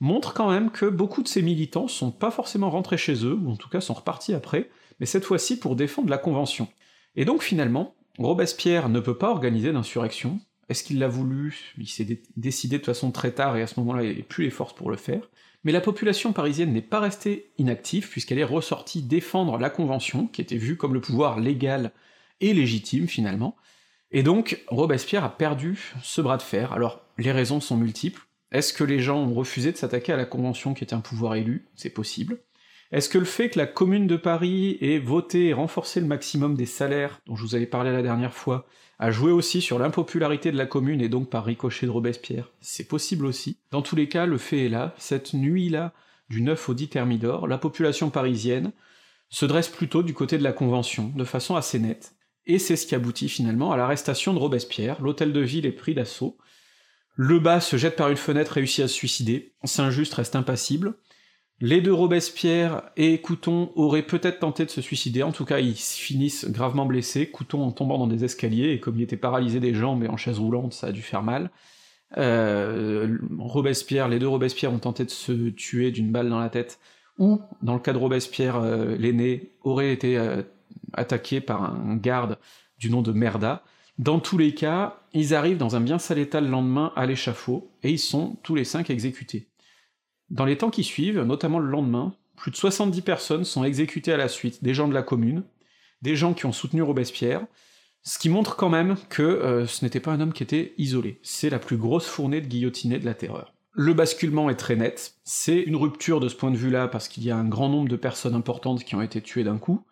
[0.00, 3.50] montre quand même que beaucoup de ces militants sont pas forcément rentrés chez eux, ou
[3.50, 6.68] en tout cas sont repartis après, mais cette fois-ci pour défendre la Convention.
[7.16, 11.74] Et donc finalement, Robespierre ne peut pas organiser d'insurrection, est-ce qu'il l'a voulu?
[11.78, 14.44] Il s'est décidé de toute façon très tard, et à ce moment-là, il n'y plus
[14.44, 15.28] les forces pour le faire.
[15.62, 20.40] Mais la population parisienne n'est pas restée inactive, puisqu'elle est ressortie défendre la Convention, qui
[20.40, 21.92] était vue comme le pouvoir légal
[22.40, 23.56] et légitime finalement.
[24.10, 26.72] Et donc, Robespierre a perdu ce bras de fer.
[26.72, 28.26] Alors, les raisons sont multiples.
[28.54, 31.34] Est-ce que les gens ont refusé de s'attaquer à la Convention qui était un pouvoir
[31.34, 31.66] élu?
[31.74, 32.38] C'est possible.
[32.92, 36.54] Est-ce que le fait que la Commune de Paris ait voté et renforcé le maximum
[36.54, 38.68] des salaires, dont je vous avais parlé la dernière fois,
[39.00, 42.52] a joué aussi sur l'impopularité de la commune et donc par ricochet de Robespierre?
[42.60, 43.58] C'est possible aussi.
[43.72, 45.92] Dans tous les cas, le fait est là, cette nuit-là,
[46.30, 48.70] du 9 au 10 Thermidor, la population parisienne
[49.30, 52.14] se dresse plutôt du côté de la Convention, de façon assez nette,
[52.46, 55.94] et c'est ce qui aboutit finalement à l'arrestation de Robespierre, l'hôtel de ville est pris
[55.94, 56.36] d'assaut,
[57.14, 59.52] le bas se jette par une fenêtre, réussit à se suicider.
[59.64, 60.94] Saint-Just reste impassible.
[61.60, 65.76] Les deux Robespierre et Couton auraient peut-être tenté de se suicider, en tout cas ils
[65.76, 69.72] finissent gravement blessés, Couton en tombant dans des escaliers, et comme il était paralysé des
[69.72, 71.50] jambes et en chaise roulante, ça a dû faire mal.
[72.16, 76.80] Euh, Robespierre, les deux Robespierre ont tenté de se tuer d'une balle dans la tête,
[77.18, 80.42] ou, dans le cas de Robespierre, euh, l'aîné aurait été euh,
[80.92, 82.36] attaqué par un garde
[82.78, 83.62] du nom de Merda,
[83.98, 87.70] Dans tous les cas, ils arrivent dans un bien sale état le lendemain à l'échafaud,
[87.82, 89.48] et ils sont tous les cinq exécutés.
[90.30, 94.16] Dans les temps qui suivent, notamment le lendemain, plus de 70 personnes sont exécutées à
[94.16, 95.44] la suite, des gens de la commune,
[96.02, 97.46] des gens qui ont soutenu Robespierre,
[98.02, 101.20] ce qui montre quand même que euh, ce n'était pas un homme qui était isolé,
[101.22, 103.54] c'est la plus grosse fournée de guillotinés de la terreur.
[103.72, 107.24] Le basculement est très net, c'est une rupture de ce point de vue-là, parce qu'il
[107.24, 109.84] y a un grand nombre de personnes importantes qui ont été tuées d'un coup,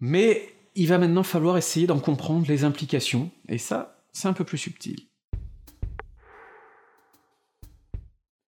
[0.00, 4.44] mais il va maintenant falloir essayer d'en comprendre les implications, et ça, c'est un peu
[4.44, 5.08] plus subtil.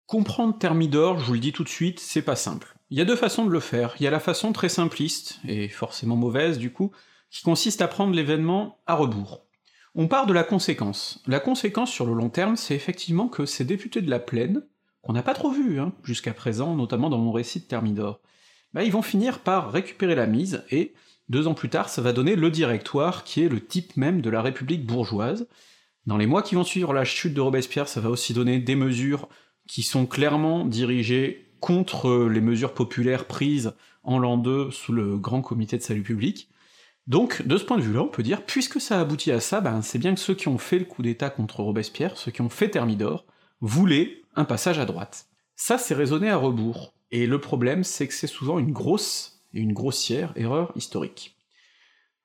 [0.06, 2.76] Comprendre Thermidor, je vous le dis tout de suite, c'est pas simple.
[2.90, 3.96] Il y a deux façons de le faire.
[3.98, 6.92] Il y a la façon très simpliste, et forcément mauvaise du coup,
[7.28, 9.44] qui consiste à prendre l'événement à rebours.
[9.96, 11.20] On part de la conséquence.
[11.26, 14.62] La conséquence sur le long terme, c'est effectivement que ces députés de la plaine,
[15.00, 18.20] qu'on n'a pas trop vus hein, jusqu'à présent, notamment dans mon récit de Thermidor,
[18.74, 20.94] bah, ils vont finir par récupérer la mise, et
[21.32, 24.28] deux ans plus tard, ça va donner le directoire, qui est le type même de
[24.28, 25.48] la République bourgeoise.
[26.04, 28.74] Dans les mois qui vont suivre la chute de Robespierre, ça va aussi donner des
[28.74, 29.30] mesures
[29.66, 35.40] qui sont clairement dirigés contre les mesures populaires prises en l'an 2 sous le Grand
[35.40, 36.50] Comité de Salut Public.
[37.06, 39.80] Donc, de ce point de vue-là, on peut dire, puisque ça aboutit à ça, ben,
[39.80, 42.50] c'est bien que ceux qui ont fait le coup d'État contre Robespierre, ceux qui ont
[42.50, 43.24] fait Thermidor,
[43.62, 45.28] voulaient un passage à droite.
[45.56, 49.60] Ça, c'est raisonné à rebours, et le problème, c'est que c'est souvent une grosse et
[49.60, 51.36] une grossière erreur historique.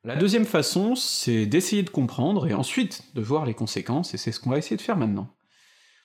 [0.04, 4.32] La deuxième façon, c'est d'essayer de comprendre, et ensuite de voir les conséquences, et c'est
[4.32, 5.28] ce qu'on va essayer de faire maintenant.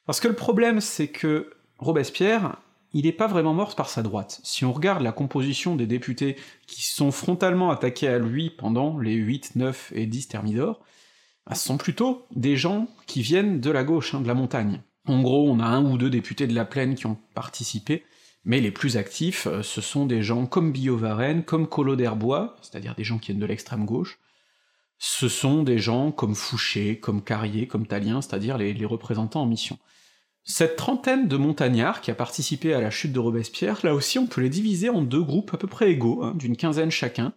[0.07, 2.57] Parce que le problème, c'est que Robespierre,
[2.93, 4.41] il n'est pas vraiment mort par sa droite.
[4.43, 9.15] Si on regarde la composition des députés qui sont frontalement attaqués à lui pendant les
[9.15, 10.81] 8, 9 et 10 Thermidor,
[11.47, 14.83] bah, ce sont plutôt des gens qui viennent de la gauche, hein, de la montagne.
[15.07, 18.05] En gros, on a un ou deux députés de la plaine qui ont participé,
[18.45, 22.95] mais les plus actifs, euh, ce sont des gens comme Billot-Varenne, comme Collot d'Herbois, c'est-à-dire
[22.95, 24.19] des gens qui viennent de l'extrême gauche,
[24.99, 29.79] ce sont des gens comme Fouché, comme Carrier, comme Talien, c'est-à-dire les représentants en mission.
[30.45, 34.27] Cette trentaine de montagnards qui a participé à la chute de Robespierre, là aussi on
[34.27, 37.33] peut les diviser en deux groupes à peu près égaux, hein, d'une quinzaine chacun.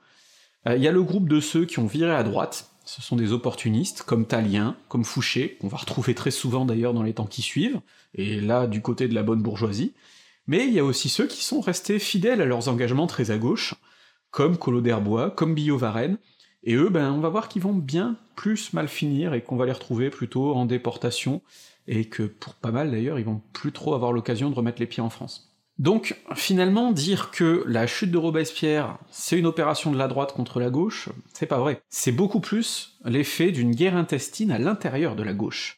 [0.67, 3.15] Euh, il y a le groupe de ceux qui ont viré à droite, ce sont
[3.15, 7.27] des opportunistes, comme Talien, comme Fouché, qu'on va retrouver très souvent d'ailleurs dans les temps
[7.27, 7.79] qui suivent,
[8.15, 9.93] et là du côté de la bonne bourgeoisie,
[10.47, 13.37] mais il y a aussi ceux qui sont restés fidèles à leurs engagements très à
[13.37, 13.75] gauche,
[14.31, 16.17] comme Collot d'Herbois, comme Billot-Varenne,
[16.63, 19.65] et eux, ben, on va voir qu'ils vont bien plus mal finir et qu'on va
[19.65, 21.41] les retrouver plutôt en déportation,
[21.87, 24.87] et que pour pas mal d'ailleurs, ils vont plus trop avoir l'occasion de remettre les
[24.87, 25.51] pieds en France.
[25.77, 30.59] Donc, finalement, dire que la chute de Robespierre, c'est une opération de la droite contre
[30.59, 31.81] la gauche, c'est pas vrai.
[31.89, 35.77] C'est beaucoup plus l'effet d'une guerre intestine à l'intérieur de la gauche.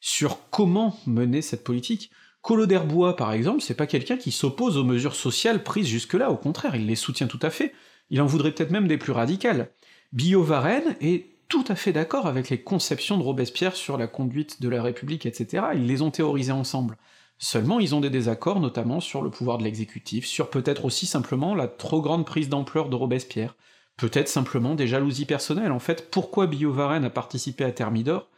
[0.00, 2.10] Sur comment mener cette politique,
[2.42, 6.36] Collot d'Herbois, par exemple, c'est pas quelqu'un qui s'oppose aux mesures sociales prises jusque-là, au
[6.36, 7.72] contraire, il les soutient tout à fait,
[8.10, 9.70] il en voudrait peut-être même des plus radicales.
[10.12, 14.68] Billot-Varenne est tout à fait d'accord avec les conceptions de Robespierre sur la conduite de
[14.68, 16.96] la République, etc., ils les ont théorisées ensemble.
[17.38, 21.54] Seulement, ils ont des désaccords, notamment sur le pouvoir de l'exécutif, sur peut-être aussi simplement
[21.54, 23.56] la trop grande prise d'ampleur de Robespierre,
[23.96, 25.72] peut-être simplement des jalousies personnelles.
[25.72, 28.28] En fait, pourquoi Billot-Varenne a participé à Thermidor?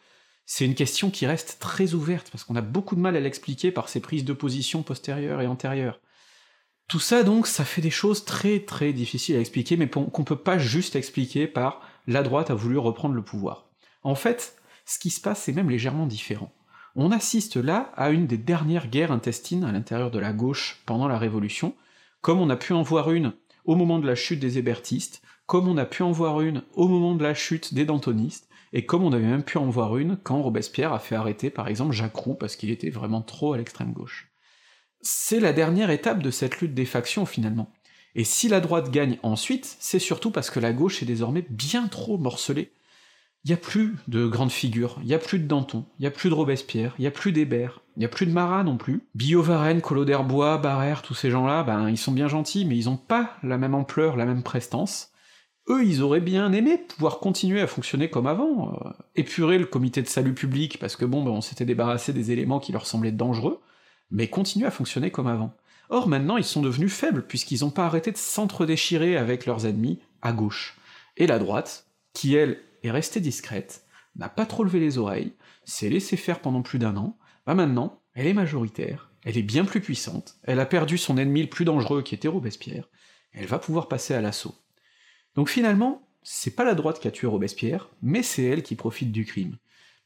[0.52, 3.70] C'est une question qui reste très ouverte, parce qu'on a beaucoup de mal à l'expliquer
[3.70, 6.00] par ses prises de position postérieures et antérieures.
[6.88, 10.34] Tout ça donc, ça fait des choses très très difficiles à expliquer, mais qu'on peut
[10.34, 13.68] pas juste expliquer par la droite a voulu reprendre le pouvoir.
[14.02, 16.52] En fait, ce qui se passe, c'est même légèrement différent.
[16.96, 21.06] On assiste là à une des dernières guerres intestines à l'intérieur de la gauche pendant
[21.06, 21.76] la Révolution,
[22.22, 23.34] comme on a pu en voir une
[23.66, 26.88] au moment de la chute des hébertistes, comme on a pu en voir une au
[26.88, 30.16] moment de la chute des dantonistes, et comme on avait même pu en voir une
[30.16, 33.58] quand Robespierre a fait arrêter par exemple Jacques Roux parce qu'il était vraiment trop à
[33.58, 34.30] l'extrême gauche.
[35.00, 37.72] C'est la dernière étape de cette lutte des factions finalement.
[38.14, 41.88] Et si la droite gagne ensuite, c'est surtout parce que la gauche est désormais bien
[41.88, 42.72] trop morcelée.
[43.44, 46.06] Il n'y a plus de grandes figures, il n'y a plus de Danton, il n'y
[46.06, 48.64] a plus de Robespierre, il n'y a plus d'Hébert, il n'y a plus de Marat
[48.64, 49.08] non plus.
[49.14, 52.90] Billot Varenne, Collot d'Herbois, Barrère, tous ces gens-là, ben ils sont bien gentils, mais ils
[52.90, 55.09] ont pas la même ampleur, la même prestance.
[55.68, 60.02] Eux, ils auraient bien aimé pouvoir continuer à fonctionner comme avant, euh, épurer le comité
[60.02, 63.12] de salut public, parce que bon, ben, on s'était débarrassé des éléments qui leur semblaient
[63.12, 63.60] dangereux,
[64.10, 65.54] mais continuer à fonctionner comme avant.
[65.90, 70.00] Or maintenant ils sont devenus faibles, puisqu'ils n'ont pas arrêté de s'entre-déchirer avec leurs ennemis
[70.22, 70.76] à gauche.
[71.16, 73.84] Et la droite, qui elle est restée discrète,
[74.16, 75.32] n'a pas trop levé les oreilles,
[75.64, 79.64] s'est laissé faire pendant plus d'un an, bah maintenant, elle est majoritaire, elle est bien
[79.64, 82.88] plus puissante, elle a perdu son ennemi le plus dangereux qui était Robespierre,
[83.32, 84.54] elle va pouvoir passer à l'assaut.
[85.34, 89.12] Donc finalement, c'est pas la droite qui a tué Robespierre, mais c'est elle qui profite
[89.12, 89.56] du crime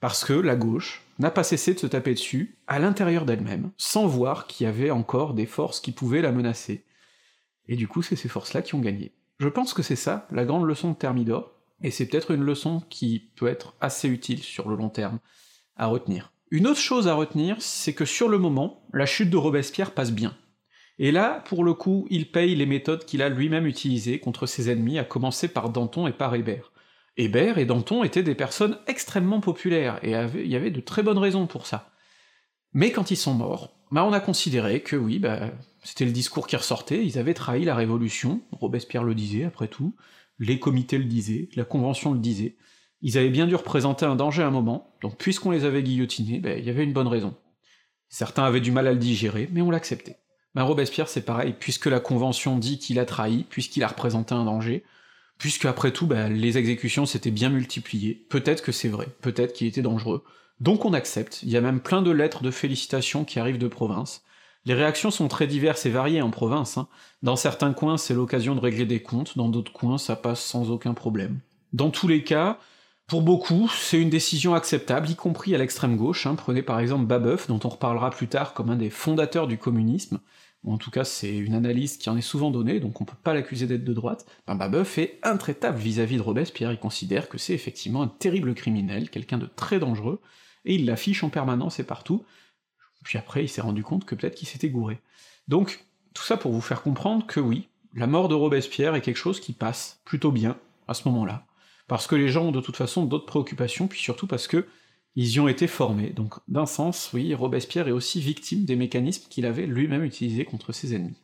[0.04, 4.06] parce que la gauche n'a pas cessé de se taper dessus, à l'intérieur d'elle-même, sans
[4.06, 6.84] voir qu'il y avait encore des forces qui pouvaient la menacer.
[7.68, 9.14] Et du coup, c'est ces forces-là qui ont gagné.
[9.38, 12.82] Je pense que c'est ça, la grande leçon de Thermidor, et c'est peut-être une leçon
[12.90, 15.20] qui peut être assez utile sur le long terme
[15.74, 16.34] à retenir.
[16.50, 20.12] Une autre chose à retenir, c'est que sur le moment, la chute de Robespierre passe
[20.12, 20.36] bien.
[20.98, 24.70] Et là, pour le coup, il paye les méthodes qu'il a lui-même utilisées contre ses
[24.70, 26.72] ennemis, à commencer par Danton et par Hébert.
[27.16, 31.18] Hébert et Danton étaient des personnes extrêmement populaires, et il y avait de très bonnes
[31.18, 31.92] raisons pour ça.
[32.72, 35.52] Mais quand ils sont morts, bah on a considéré que oui, bah,
[35.84, 39.94] c'était le discours qui ressortait, ils avaient trahi la Révolution, Robespierre le disait après tout,
[40.40, 42.56] les comités le disaient, la Convention le disait,
[43.00, 46.40] ils avaient bien dû représenter un danger à un moment, donc puisqu'on les avait guillotinés,
[46.40, 47.36] bah, il y avait une bonne raison.
[48.08, 50.18] Certains avaient du mal à le digérer, mais on l'acceptait.
[50.54, 54.44] Ben Robespierre c'est pareil, puisque la Convention dit qu'il a trahi, puisqu'il a représenté un
[54.44, 54.84] danger,
[55.38, 59.66] puisque après tout, ben, les exécutions s'étaient bien multipliées, peut-être que c'est vrai, peut-être qu'il
[59.66, 60.24] était dangereux,
[60.60, 63.68] donc on accepte, il y a même plein de lettres de félicitations qui arrivent de
[63.68, 64.22] province.
[64.66, 66.88] Les réactions sont très diverses et variées en province, hein.
[67.22, 70.70] dans certains coins c'est l'occasion de régler des comptes, dans d'autres coins ça passe sans
[70.70, 71.40] aucun problème.
[71.72, 72.58] Dans tous les cas,
[73.06, 76.36] pour beaucoup, c'est une décision acceptable, y compris à l'extrême gauche, hein.
[76.36, 80.20] prenez par exemple Babeuf, dont on reparlera plus tard comme un des fondateurs du communisme,
[80.66, 83.34] en tout cas c'est une analyse qui en est souvent donnée, donc on peut pas
[83.34, 87.52] l'accuser d'être de droite, ben Babeuf est intraitable vis-à-vis de Robespierre, il considère que c'est
[87.52, 90.22] effectivement un terrible criminel, quelqu'un de très dangereux,
[90.64, 92.24] et il l'affiche en permanence et partout,
[93.04, 95.00] puis après il s'est rendu compte que peut-être qu'il s'était gouré.
[95.46, 99.16] Donc, tout ça pour vous faire comprendre que oui, la mort de Robespierre est quelque
[99.16, 100.56] chose qui passe plutôt bien
[100.88, 101.44] à ce moment-là,
[101.86, 104.66] parce que les gens ont de toute façon d'autres préoccupations, puis surtout parce que
[105.16, 106.10] ils y ont été formés.
[106.10, 110.72] Donc d'un sens, oui, Robespierre est aussi victime des mécanismes qu'il avait lui-même utilisés contre
[110.72, 111.16] ses ennemis.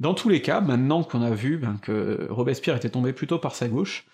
[0.00, 3.56] Dans tous les cas, maintenant qu'on a vu ben, que Robespierre était tombé plutôt par
[3.56, 4.06] sa gauche,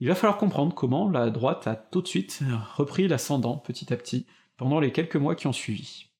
[0.00, 2.40] il va falloir comprendre comment la droite a tout de suite
[2.74, 6.11] repris l'ascendant petit à petit pendant les quelques mois qui ont suivi.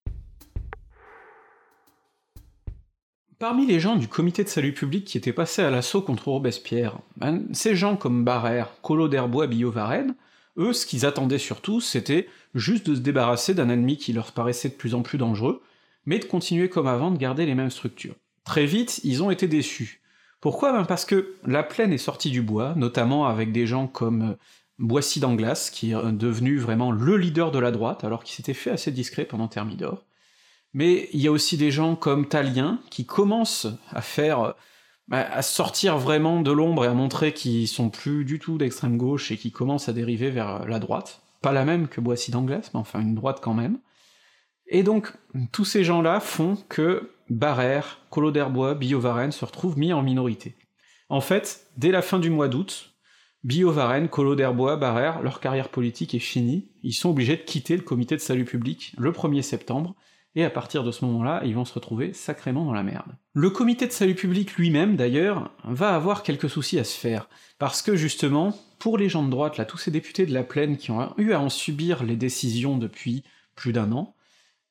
[3.42, 7.00] Parmi les gens du comité de salut public qui étaient passés à l'assaut contre Robespierre,
[7.16, 10.14] ben, ces gens comme Barrère, Collot d'Herbois, Billot-Varenne,
[10.59, 14.68] eux, ce qu'ils attendaient surtout, c'était juste de se débarrasser d'un ennemi qui leur paraissait
[14.68, 15.61] de plus en plus dangereux,
[16.07, 18.14] mais de continuer comme avant de garder les mêmes structures.
[18.44, 20.02] Très vite, ils ont été déçus.
[20.40, 20.72] Pourquoi?
[20.72, 24.35] Ben Parce que la plaine est sortie du bois, notamment avec des gens comme euh,
[24.78, 28.70] Boissy d'Anglas, qui est devenu vraiment le leader de la droite, alors qu'il s'était fait
[28.70, 30.05] assez discret pendant Thermidor.
[30.74, 34.54] Mais il y a aussi des gens comme Talien, qui commencent à faire
[35.08, 38.96] bah, à sortir vraiment de l'ombre et à montrer qu'ils sont plus du tout d'extrême
[38.96, 41.20] gauche et qui commencent à dériver vers la droite.
[41.42, 43.78] Pas la même que Boissy d'Anglas, mais enfin une droite quand même.
[44.66, 45.12] Et donc,
[45.50, 50.56] tous ces gens-là font que Barrère, Collot d'Herbois, Billot-Varenne se retrouvent mis en minorité.
[51.08, 52.94] En fait, dès la fin du mois d'août,
[53.44, 57.82] Billot-Varenne, Collot d'Herbois, Barrère, leur carrière politique est finie, ils sont obligés de quitter le
[57.82, 59.94] comité de salut public le 1er septembre,
[60.35, 63.16] et à partir de ce moment-là, ils vont se retrouver sacrément dans la merde.
[63.35, 67.83] Le comité de salut public lui-même, d'ailleurs, va avoir quelques soucis à se faire, parce
[67.83, 70.90] que justement, pour les gens de droite, là, tous ces députés de la plaine qui
[70.90, 74.14] ont eu à en subir les décisions depuis plus d'un an,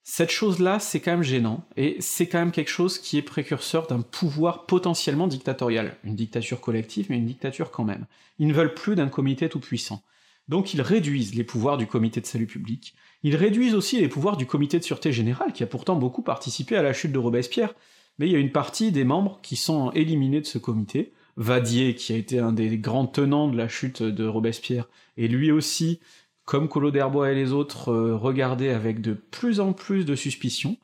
[0.03, 3.85] cette chose-là, c'est quand même gênant, et c'est quand même quelque chose qui est précurseur
[3.85, 5.95] d'un pouvoir potentiellement dictatorial.
[6.03, 8.07] Une dictature collective, mais une dictature quand même.
[8.39, 10.01] Ils ne veulent plus d'un comité tout-puissant.
[10.47, 14.37] Donc ils réduisent les pouvoirs du comité de salut public, ils réduisent aussi les pouvoirs
[14.37, 17.73] du comité de sûreté générale, qui a pourtant beaucoup participé à la chute de Robespierre,
[18.17, 21.95] mais il y a une partie des membres qui sont éliminés de ce comité, Vadier,
[21.95, 25.99] qui a été un des grands tenants de la chute de Robespierre, et lui aussi,
[26.45, 30.77] comme Collot d'Herbois et les autres, euh, regardé avec de plus en plus de suspicion.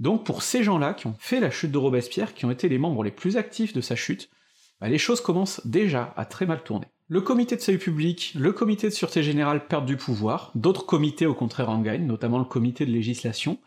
[0.00, 2.78] Donc pour ces gens-là qui ont fait la chute de Robespierre, qui ont été les
[2.78, 4.28] membres les plus actifs de sa chute,
[4.80, 6.88] bah, les choses commencent déjà à très mal tourner.
[7.08, 11.26] Le comité de salut public, le comité de sûreté générale perdent du pouvoir, d'autres comités
[11.26, 13.58] au contraire en gagnent, notamment le comité de législation.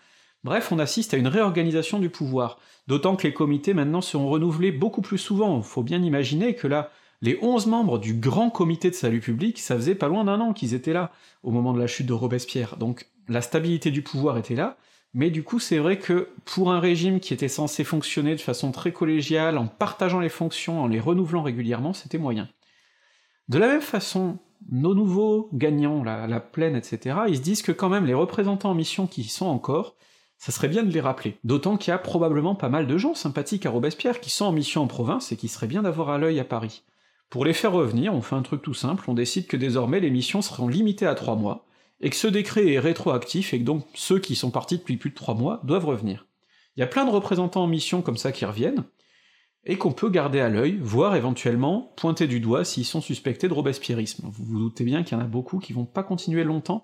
[0.44, 4.72] Bref, on assiste à une réorganisation du pouvoir, d'autant que les comités maintenant seront renouvelés
[4.72, 6.90] beaucoup plus souvent, faut bien imaginer que là,
[7.22, 10.54] les 11 membres du grand comité de salut public, ça faisait pas loin d'un an
[10.54, 11.12] qu'ils étaient là,
[11.44, 14.78] au moment de la chute de Robespierre, donc la stabilité du pouvoir était là,
[15.14, 18.72] mais du coup c'est vrai que pour un régime qui était censé fonctionner de façon
[18.72, 22.50] très collégiale, en partageant les fonctions, en les renouvelant régulièrement, c'était moyen.
[23.50, 27.72] De la même façon, nos nouveaux gagnants, la, la plaine, etc., ils se disent que
[27.72, 29.96] quand même les représentants en mission qui y sont encore,
[30.38, 31.38] ça serait bien de les rappeler.
[31.44, 34.52] D'autant qu'il y a probablement pas mal de gens sympathiques à Robespierre qui sont en
[34.52, 36.84] mission en province et qui serait bien d'avoir à l'œil à Paris.
[37.30, 40.12] Pour les faire revenir, on fait un truc tout simple, on décide que désormais les
[40.12, 41.66] missions seront limitées à trois mois,
[42.00, 45.10] et que ce décret est rétroactif, et que donc ceux qui sont partis depuis plus
[45.10, 46.28] de trois mois doivent revenir.
[46.76, 48.86] Il y a plein de représentants en mission comme ça qui reviennent,
[49.68, 53.54] et qu'on peut garder à l'œil, voire éventuellement pointer du doigt s'ils sont suspectés de
[53.54, 54.28] robespierrisme.
[54.32, 56.84] Vous vous doutez bien qu'il y en a beaucoup qui vont pas continuer longtemps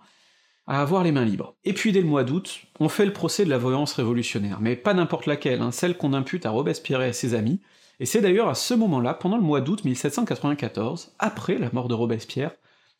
[0.68, 1.56] à avoir les mains libres.
[1.64, 4.76] Et puis dès le mois d'août, on fait le procès de la voyance révolutionnaire, mais
[4.76, 7.62] pas n'importe laquelle, hein, celle qu'on impute à Robespierre et à ses amis,
[8.00, 11.94] et c'est d'ailleurs à ce moment-là, pendant le mois d'août 1794, après la mort de
[11.94, 12.52] Robespierre,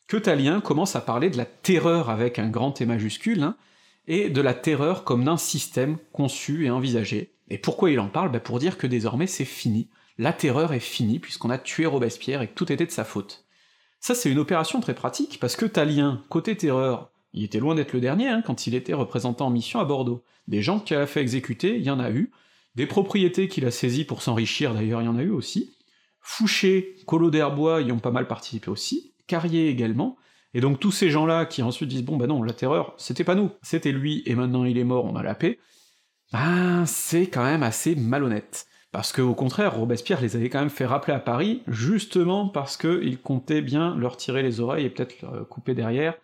[0.06, 3.56] que Talien commence à parler de la terreur avec un grand T majuscule, hein,
[4.06, 7.33] et de la terreur comme d'un système conçu et envisagé.
[7.48, 8.30] Et pourquoi il en parle?
[8.30, 9.88] Bah Pour dire que désormais c'est fini,
[10.18, 13.44] la terreur est finie puisqu'on a tué Robespierre et que tout était de sa faute.
[14.00, 17.92] Ça c'est une opération très pratique, parce que Talien, côté terreur, il était loin d'être
[17.92, 20.22] le dernier hein, quand il était représentant en mission à Bordeaux.
[20.46, 22.30] Des gens qu'il a fait exécuter, il y en a eu,
[22.74, 25.74] des propriétés qu'il a saisies pour s'enrichir d'ailleurs, il y en a eu aussi,
[26.20, 30.16] Fouché, Colo d'Herbois y ont pas mal participé aussi, Carrier également,
[30.54, 33.34] et donc tous ces gens-là qui ensuite disent bon bah non, la terreur, c'était pas
[33.34, 35.58] nous, c'était lui, et maintenant il est mort, on a la paix,
[36.34, 38.66] ben c'est quand même assez malhonnête.
[38.90, 42.76] Parce que au contraire, Robespierre les avait quand même fait rappeler à Paris, justement parce
[42.76, 46.14] qu'il comptait bien leur tirer les oreilles et peut-être leur couper derrière,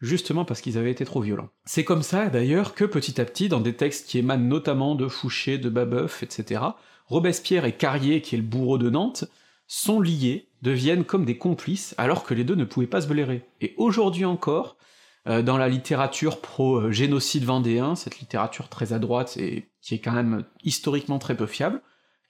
[0.00, 1.50] justement parce qu'ils avaient été trop violents.
[1.66, 5.08] C'est comme ça d'ailleurs que petit à petit, dans des textes qui émanent notamment de
[5.08, 6.62] Fouché, de Babeuf, etc.,
[7.04, 9.26] Robespierre et Carrier, qui est le bourreau de Nantes,
[9.66, 13.42] sont liés, deviennent comme des complices, alors que les deux ne pouvaient pas se blairer.
[13.60, 14.78] Et aujourd'hui encore,
[15.26, 20.44] dans la littérature pro-génocide vendéen, cette littérature très à droite et qui est quand même
[20.64, 21.82] historiquement très peu fiable,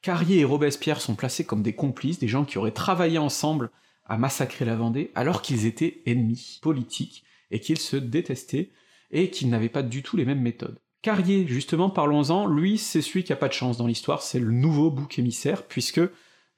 [0.02, 3.70] Carrier et Robespierre sont placés comme des complices, des gens qui auraient travaillé ensemble
[4.06, 8.70] à massacrer la Vendée, alors qu'ils étaient ennemis politiques, et qu'ils se détestaient,
[9.10, 10.78] et qu'ils n'avaient pas du tout les mêmes méthodes.
[11.02, 14.52] Carrier, justement, parlons-en, lui, c'est celui qui a pas de chance dans l'histoire, c'est le
[14.52, 16.00] nouveau bouc émissaire, puisque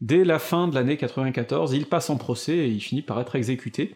[0.03, 3.37] Dès la fin de l'année 94, il passe en procès et il finit par être
[3.37, 3.95] exécuté.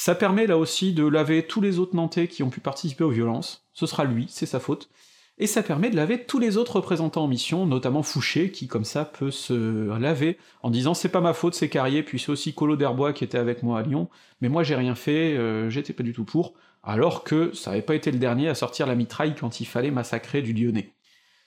[0.00, 3.10] Ça permet là aussi de laver tous les autres Nantais qui ont pu participer aux
[3.10, 4.90] violences, ce sera lui, c'est sa faute,
[5.38, 8.84] et ça permet de laver tous les autres représentants en mission, notamment Fouché, qui comme
[8.84, 12.54] ça peut se laver en disant c'est pas ma faute, c'est Carrier, puis c'est aussi
[12.54, 14.08] Colo d'Herbois qui était avec moi à Lyon,
[14.40, 17.82] mais moi j'ai rien fait, euh, j'étais pas du tout pour, alors que ça avait
[17.82, 20.92] pas été le dernier à sortir la mitraille quand il fallait massacrer du Lyonnais.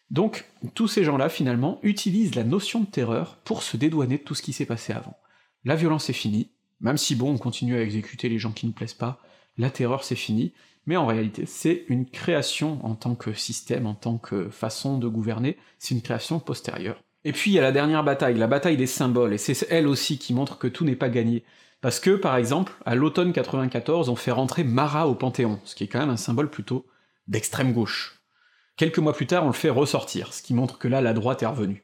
[0.09, 0.43] Donc,
[0.75, 4.41] tous ces gens-là, finalement, utilisent la notion de terreur pour se dédouaner de tout ce
[4.41, 5.15] qui s'est passé avant.
[5.63, 8.71] La violence est finie, même si bon, on continue à exécuter les gens qui nous
[8.73, 9.19] plaisent pas,
[9.57, 10.53] la terreur c'est fini,
[10.85, 15.07] mais en réalité, c'est une création en tant que système, en tant que façon de
[15.07, 17.01] gouverner, c'est une création postérieure.
[17.23, 19.87] Et puis il y a la dernière bataille, la bataille des symboles, et c'est elle
[19.87, 21.43] aussi qui montre que tout n'est pas gagné.
[21.81, 25.83] Parce que, par exemple, à l'automne 94, on fait rentrer Marat au Panthéon, ce qui
[25.83, 26.85] est quand même un symbole plutôt
[27.27, 28.21] d'extrême gauche.
[28.75, 31.43] Quelques mois plus tard, on le fait ressortir, ce qui montre que là, la droite
[31.43, 31.83] est revenue.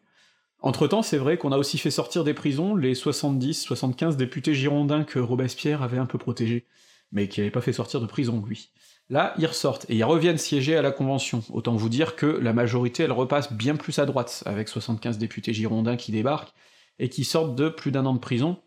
[0.61, 5.19] Entre-temps, c'est vrai qu'on a aussi fait sortir des prisons les 70-75 députés girondins que
[5.19, 6.65] Robespierre avait un peu protégés,
[7.11, 8.71] mais qui n'avait pas fait sortir de prison, lui.
[9.09, 11.43] Là, ils ressortent, et ils reviennent siéger à la Convention.
[11.53, 15.53] Autant vous dire que la majorité, elle repasse bien plus à droite, avec 75 députés
[15.53, 16.53] girondins qui débarquent,
[16.99, 18.57] et qui sortent de plus d'un an de prison,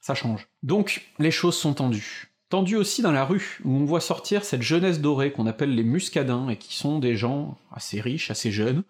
[0.00, 0.46] ça change.
[0.62, 4.62] Donc, les choses sont tendues tendu aussi dans la rue, où on voit sortir cette
[4.62, 8.84] jeunesse dorée qu'on appelle les muscadins, et qui sont des gens assez riches, assez jeunes,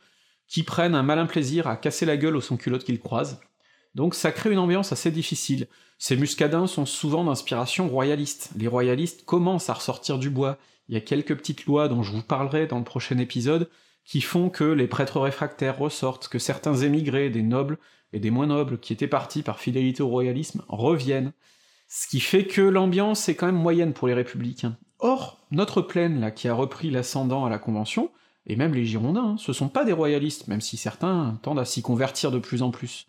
[0.48, 3.40] qui prennent un malin plaisir à casser la gueule aux sans-culottes qu'ils croisent.
[3.94, 5.66] Donc ça crée une ambiance assez difficile.
[5.98, 8.50] Ces muscadins sont souvent d'inspiration royaliste.
[8.56, 10.58] Les royalistes commencent à ressortir du bois.
[10.88, 13.68] Il y a quelques petites lois dont je vous parlerai dans le prochain épisode,
[14.04, 17.78] qui font que les prêtres réfractaires ressortent, que certains émigrés, des nobles
[18.14, 21.32] et des moins nobles, qui étaient partis par fidélité au royalisme, reviennent,
[21.88, 24.78] ce qui fait que l'ambiance est quand même moyenne pour les républicains.
[24.98, 28.10] Or, notre plaine, là, qui a repris l'ascendant à la Convention,
[28.48, 31.64] et même les Girondins, hein, ce sont pas des royalistes, même si certains tendent à
[31.64, 33.06] s'y convertir de plus en plus.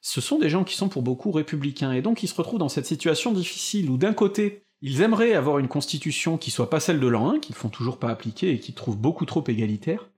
[0.00, 2.70] Ce sont des gens qui sont pour beaucoup républicains, et donc ils se retrouvent dans
[2.70, 7.00] cette situation difficile où d'un côté, ils aimeraient avoir une constitution qui soit pas celle
[7.00, 10.08] de l'an 1, qu'ils font toujours pas appliquer et qu'ils trouvent beaucoup trop égalitaire,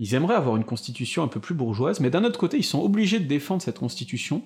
[0.00, 2.82] ils aimeraient avoir une constitution un peu plus bourgeoise, mais d'un autre côté, ils sont
[2.82, 4.42] obligés de défendre cette constitution,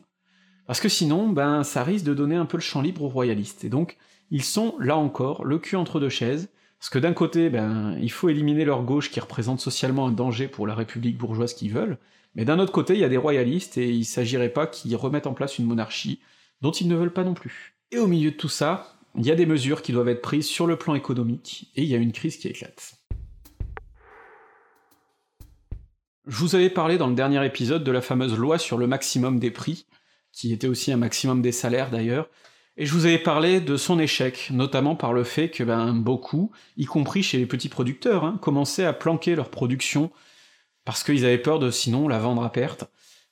[0.66, 3.64] parce que sinon, ben, ça risque de donner un peu le champ libre aux royalistes.
[3.64, 3.96] Et donc,
[4.30, 6.50] ils sont, là encore, le cul entre deux chaises,
[6.84, 10.48] parce que d'un côté, ben, il faut éliminer leur gauche qui représente socialement un danger
[10.48, 11.96] pour la république bourgeoise qu'ils veulent,
[12.34, 15.26] mais d'un autre côté, il y a des royalistes, et il s'agirait pas qu'ils remettent
[15.26, 16.20] en place une monarchie
[16.60, 17.74] dont ils ne veulent pas non plus.
[17.90, 20.46] Et au milieu de tout ça, il y a des mesures qui doivent être prises
[20.46, 22.96] sur le plan économique, et il y a une crise qui éclate.
[26.26, 29.38] Je vous avais parlé dans le dernier épisode de la fameuse loi sur le maximum
[29.38, 29.86] des prix,
[30.32, 32.28] qui était aussi un maximum des salaires d'ailleurs,
[32.76, 36.50] et je vous avais parlé de son échec, notamment par le fait que ben, beaucoup,
[36.76, 40.10] y compris chez les petits producteurs, hein, commençaient à planquer leur production
[40.84, 42.84] parce qu'ils avaient peur de sinon la vendre à perte.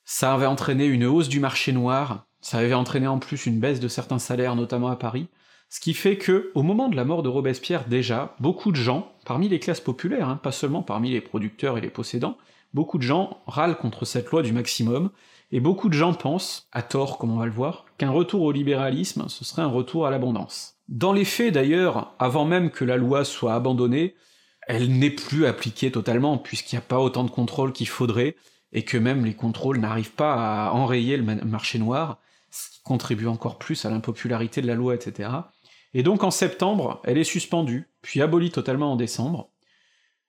[0.04, 3.80] Ça avait entraîné une hausse du marché noir, ça avait entraîné en plus une baisse
[3.80, 5.28] de certains salaires, notamment à Paris,
[5.68, 9.12] ce qui fait que, au moment de la mort de Robespierre déjà, beaucoup de gens,
[9.24, 12.36] parmi les classes populaires, hein, pas seulement parmi les producteurs et les possédants,
[12.74, 15.10] beaucoup de gens râlent contre cette loi du maximum,
[15.52, 18.52] et beaucoup de gens pensent, à tort comme on va le voir, qu'un retour au
[18.52, 20.78] libéralisme, ce serait un retour à l'abondance.
[20.88, 24.14] Dans les faits d'ailleurs, avant même que la loi soit abandonnée,
[24.66, 28.34] elle n'est plus appliquée totalement, puisqu'il n'y a pas autant de contrôle qu'il faudrait,
[28.72, 32.18] et que même les contrôles n'arrivent pas à enrayer le marché noir,
[32.50, 35.28] ce qui contribue encore plus à l'impopularité de la loi, etc.
[35.92, 39.50] Et donc en septembre, elle est suspendue, puis abolie totalement en décembre,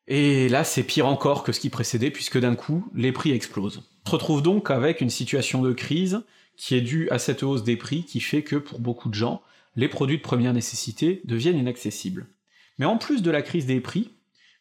[0.07, 3.83] et là c'est pire encore que ce qui précédait, puisque d'un coup, les prix explosent.
[4.05, 6.21] On se retrouve donc avec une situation de crise
[6.57, 9.41] qui est due à cette hausse des prix qui fait que pour beaucoup de gens,
[9.75, 12.27] les produits de première nécessité deviennent inaccessibles.
[12.77, 14.11] Mais en plus de la crise des prix,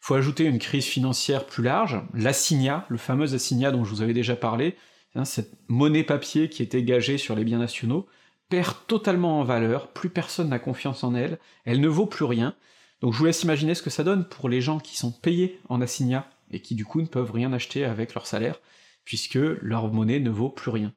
[0.01, 4.15] faut ajouter une crise financière plus large, l'assignat, le fameux assignat dont je vous avais
[4.15, 4.77] déjà parlé,
[5.15, 8.07] hein, cette monnaie papier qui était gagée sur les biens nationaux,
[8.49, 12.55] perd totalement en valeur, plus personne n'a confiance en elle, elle ne vaut plus rien,
[13.01, 15.61] donc je vous laisse imaginer ce que ça donne pour les gens qui sont payés
[15.69, 18.61] en assignat, et qui du coup ne peuvent rien acheter avec leur salaire,
[19.05, 20.93] puisque leur monnaie ne vaut plus rien.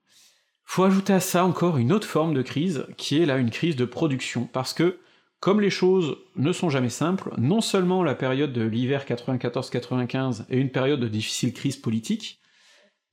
[0.63, 3.75] Faut ajouter à ça encore une autre forme de crise, qui est là une crise
[3.75, 4.99] de production, parce que,
[5.39, 10.57] comme les choses ne sont jamais simples, non seulement la période de l'hiver 94-95 est
[10.57, 12.41] une période de difficile crise politique,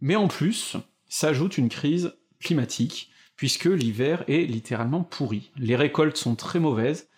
[0.00, 0.76] mais en plus,
[1.08, 5.52] s'ajoute une crise climatique, puisque l'hiver est littéralement pourri.
[5.56, 7.08] Les récoltes sont très mauvaises,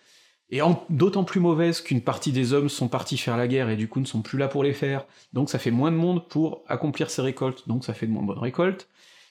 [0.49, 3.87] et d'autant plus mauvaises qu'une partie des hommes sont partis faire la guerre et du
[3.87, 6.63] coup ne sont plus là pour les faire, donc ça fait moins de monde pour
[6.67, 8.87] accomplir ces récoltes, donc ça fait de moins bonnes récoltes,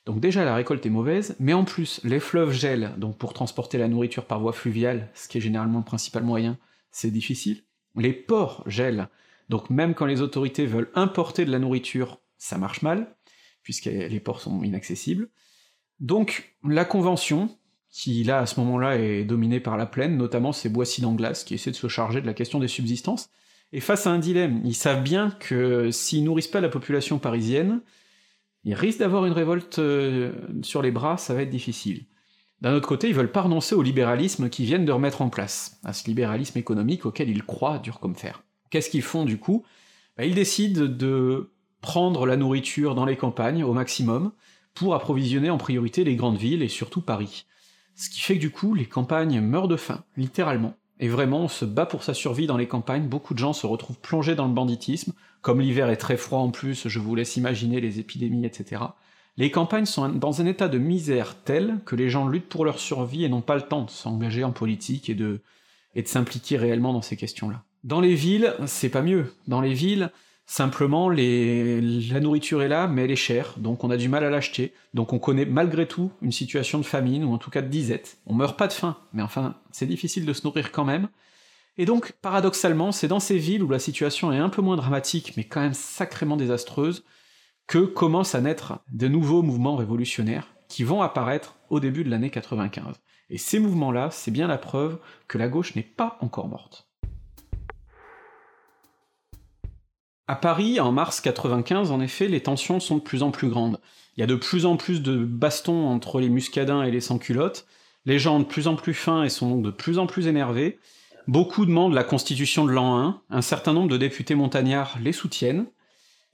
[0.06, 3.78] donc déjà la récolte est mauvaise, mais en plus les fleuves gèlent, donc pour transporter
[3.78, 6.58] la nourriture par voie fluviale, ce qui est généralement le principal moyen,
[6.90, 7.62] c'est difficile.
[7.96, 9.08] Les ports gèlent,
[9.48, 13.16] donc même quand les autorités veulent importer de la nourriture, ça marche mal,
[13.62, 15.28] puisque les ports sont inaccessibles.
[16.00, 17.56] Donc la convention,
[17.94, 21.54] qui là à ce moment-là est dominée par la plaine, notamment ces Boissy d'Anglas, qui
[21.54, 23.30] essaient de se charger de la question des subsistances,
[23.72, 27.82] et face à un dilemme, ils savent bien que s'ils nourrissent pas la population parisienne,
[28.64, 30.32] ils risquent d'avoir une révolte euh,
[30.62, 32.06] sur les bras, ça va être difficile.
[32.60, 35.78] D'un autre côté, ils veulent pas renoncer au libéralisme qu'ils viennent de remettre en place,
[35.84, 38.42] à ce libéralisme économique auquel ils croient dur comme fer.
[38.70, 39.64] Qu'est-ce qu'ils font du coup?
[40.16, 44.32] Bah, Ils décident de prendre la nourriture dans les campagnes au maximum,
[44.74, 47.46] pour approvisionner en priorité les grandes villes et surtout Paris.
[47.94, 50.74] Ce qui fait que du coup, les campagnes meurent de faim, littéralement.
[51.00, 53.66] Et vraiment, on se bat pour sa survie dans les campagnes, beaucoup de gens se
[53.66, 57.36] retrouvent plongés dans le banditisme, comme l'hiver est très froid en plus, je vous laisse
[57.36, 58.82] imaginer les épidémies, etc.
[59.36, 62.78] Les campagnes sont dans un état de misère tel que les gens luttent pour leur
[62.78, 65.40] survie et n'ont pas le temps de s'engager en politique et de,
[65.96, 67.62] et de s'impliquer réellement dans ces questions-là.
[67.82, 69.34] Dans les villes, c'est pas mieux.
[69.48, 70.10] Dans les villes,
[70.46, 74.30] Simplement, la nourriture est là, mais elle est chère, donc on a du mal à
[74.30, 77.68] l'acheter, donc on connaît malgré tout une situation de famine, ou en tout cas de
[77.68, 78.18] disette.
[78.26, 81.08] On meurt pas de faim, mais enfin, c'est difficile de se nourrir quand même,
[81.76, 85.32] et donc, paradoxalement, c'est dans ces villes où la situation est un peu moins dramatique,
[85.36, 87.04] mais quand même sacrément désastreuse,
[87.66, 92.30] que commencent à naître de nouveaux mouvements révolutionnaires qui vont apparaître au début de l'année
[92.30, 92.96] 95.
[93.30, 96.88] Et ces mouvements-là, c'est bien la preuve que la gauche n'est pas encore morte.
[100.26, 103.78] À Paris, en mars 95, en effet, les tensions sont de plus en plus grandes.
[104.16, 107.66] Il y a de plus en plus de bastons entre les muscadins et les sans-culottes,
[108.06, 110.78] les gens ont de plus en plus faim et sont de plus en plus énervés,
[111.26, 115.66] beaucoup demandent la constitution de l'an 1, un certain nombre de députés montagnards les soutiennent,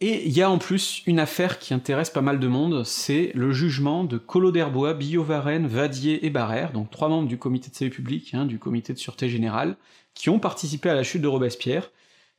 [0.00, 3.32] et il y a en plus une affaire qui intéresse pas mal de monde, c'est
[3.34, 7.74] le jugement de Collot d'Herbois, Billot-Varenne, Vadier et Barrère, donc trois membres du comité de
[7.74, 9.76] salut public, hein, du comité de sûreté générale,
[10.14, 11.90] qui ont participé à la chute de Robespierre,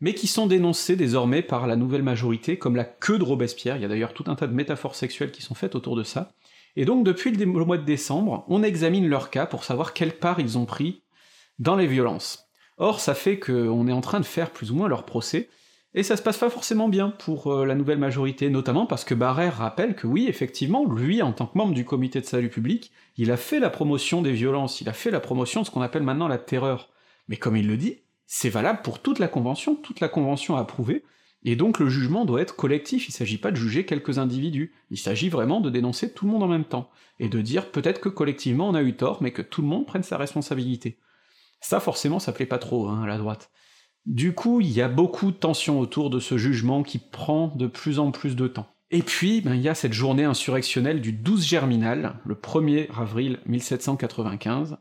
[0.01, 3.83] mais qui sont dénoncés désormais par la nouvelle majorité comme la queue de Robespierre, il
[3.83, 6.33] y a d'ailleurs tout un tas de métaphores sexuelles qui sont faites autour de ça,
[6.75, 10.39] et donc depuis le mois de décembre, on examine leur cas pour savoir quelle part
[10.39, 11.03] ils ont pris
[11.59, 12.47] dans les violences.
[12.77, 15.49] Or, ça fait qu'on est en train de faire plus ou moins leur procès,
[15.93, 19.13] et ça se passe pas forcément bien pour euh, la nouvelle majorité, notamment parce que
[19.13, 22.91] Barrère rappelle que oui, effectivement, lui, en tant que membre du comité de salut public,
[23.17, 25.81] il a fait la promotion des violences, il a fait la promotion de ce qu'on
[25.81, 26.89] appelle maintenant la terreur.
[27.27, 27.99] Mais comme il le dit,
[28.33, 30.65] c'est valable pour toute la convention, toute la convention a
[31.43, 34.97] et donc le jugement doit être collectif, il s'agit pas de juger quelques individus, il
[34.97, 38.07] s'agit vraiment de dénoncer tout le monde en même temps, et de dire peut-être que
[38.07, 40.97] collectivement on a eu tort, mais que tout le monde prenne sa responsabilité.
[41.59, 43.51] Ça forcément ça plaît pas trop hein, à la droite.
[44.05, 47.67] Du coup, il y a beaucoup de tensions autour de ce jugement qui prend de
[47.67, 48.73] plus en plus de temps.
[48.91, 53.39] Et puis, ben, il y a cette journée insurrectionnelle du 12 Germinal, le 1er avril
[53.45, 54.77] 1795,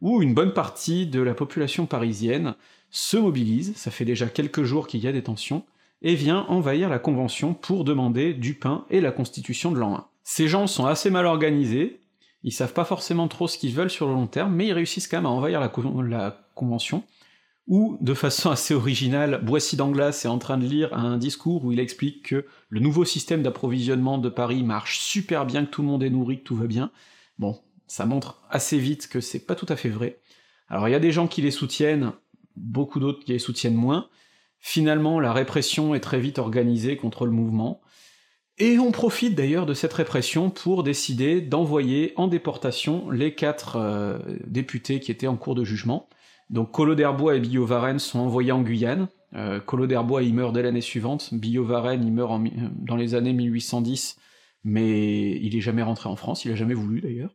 [0.00, 2.54] où une bonne partie de la population parisienne
[2.92, 5.64] se mobilise, ça fait déjà quelques jours qu'il y a des tensions,
[6.02, 10.06] et vient envahir la Convention pour demander du pain et la constitution de l'an 1.
[10.24, 12.00] Ces gens sont assez mal organisés,
[12.44, 15.08] ils savent pas forcément trop ce qu'ils veulent sur le long terme, mais ils réussissent
[15.08, 17.02] quand même à envahir la, Convention,
[17.66, 21.72] où, de façon assez originale, Boissy d'Anglas est en train de lire un discours où
[21.72, 25.88] il explique que le nouveau système d'approvisionnement de Paris marche super bien, que tout le
[25.88, 26.90] monde est nourri, que tout va bien.
[27.38, 30.18] Bon, ça montre assez vite que c'est pas tout à fait vrai.
[30.68, 32.12] Alors il y a des gens qui les soutiennent,
[32.56, 34.08] beaucoup d'autres qui les soutiennent moins.
[34.60, 37.80] Finalement, la répression est très vite organisée contre le mouvement,
[38.58, 44.18] Et on profite d'ailleurs de cette répression pour décider d'envoyer en déportation les quatre euh,
[44.46, 46.08] députés qui étaient en cours de jugement.
[46.50, 49.08] Donc Colo d'Herbois et Billot Varenne sont envoyés en Guyane.
[49.34, 52.40] Euh, Colo d'Herbois il meurt dès l'année suivante, Billot Varenne il meurt
[52.76, 54.18] dans les années 1810,
[54.62, 57.34] mais il est jamais rentré en France, il a jamais voulu d'ailleurs.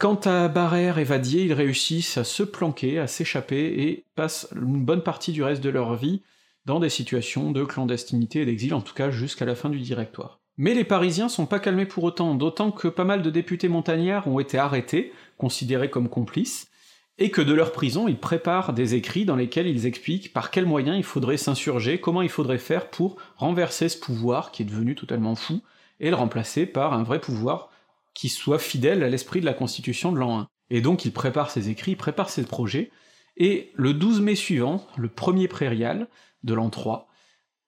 [0.00, 4.82] Quant à Barrère et Vadier, ils réussissent à se planquer, à s'échapper, et passent une
[4.82, 6.22] bonne partie du reste de leur vie
[6.64, 10.40] dans des situations de clandestinité et d'exil, en tout cas jusqu'à la fin du directoire.
[10.56, 14.26] Mais les Parisiens sont pas calmés pour autant, d'autant que pas mal de députés montagnards
[14.26, 16.70] ont été arrêtés, considérés comme complices,
[17.18, 20.64] et que de leur prison ils préparent des écrits dans lesquels ils expliquent par quels
[20.64, 24.94] moyens il faudrait s'insurger, comment il faudrait faire pour renverser ce pouvoir qui est devenu
[24.94, 25.60] totalement fou,
[26.00, 27.69] et le remplacer par un vrai pouvoir
[28.14, 30.48] qui soit fidèle à l'esprit de la Constitution de l'an 1.
[30.70, 32.90] Et donc il prépare ses écrits, il prépare ses projets,
[33.36, 36.08] et le 12 mai suivant, le premier prairial
[36.42, 37.08] de l'an 3,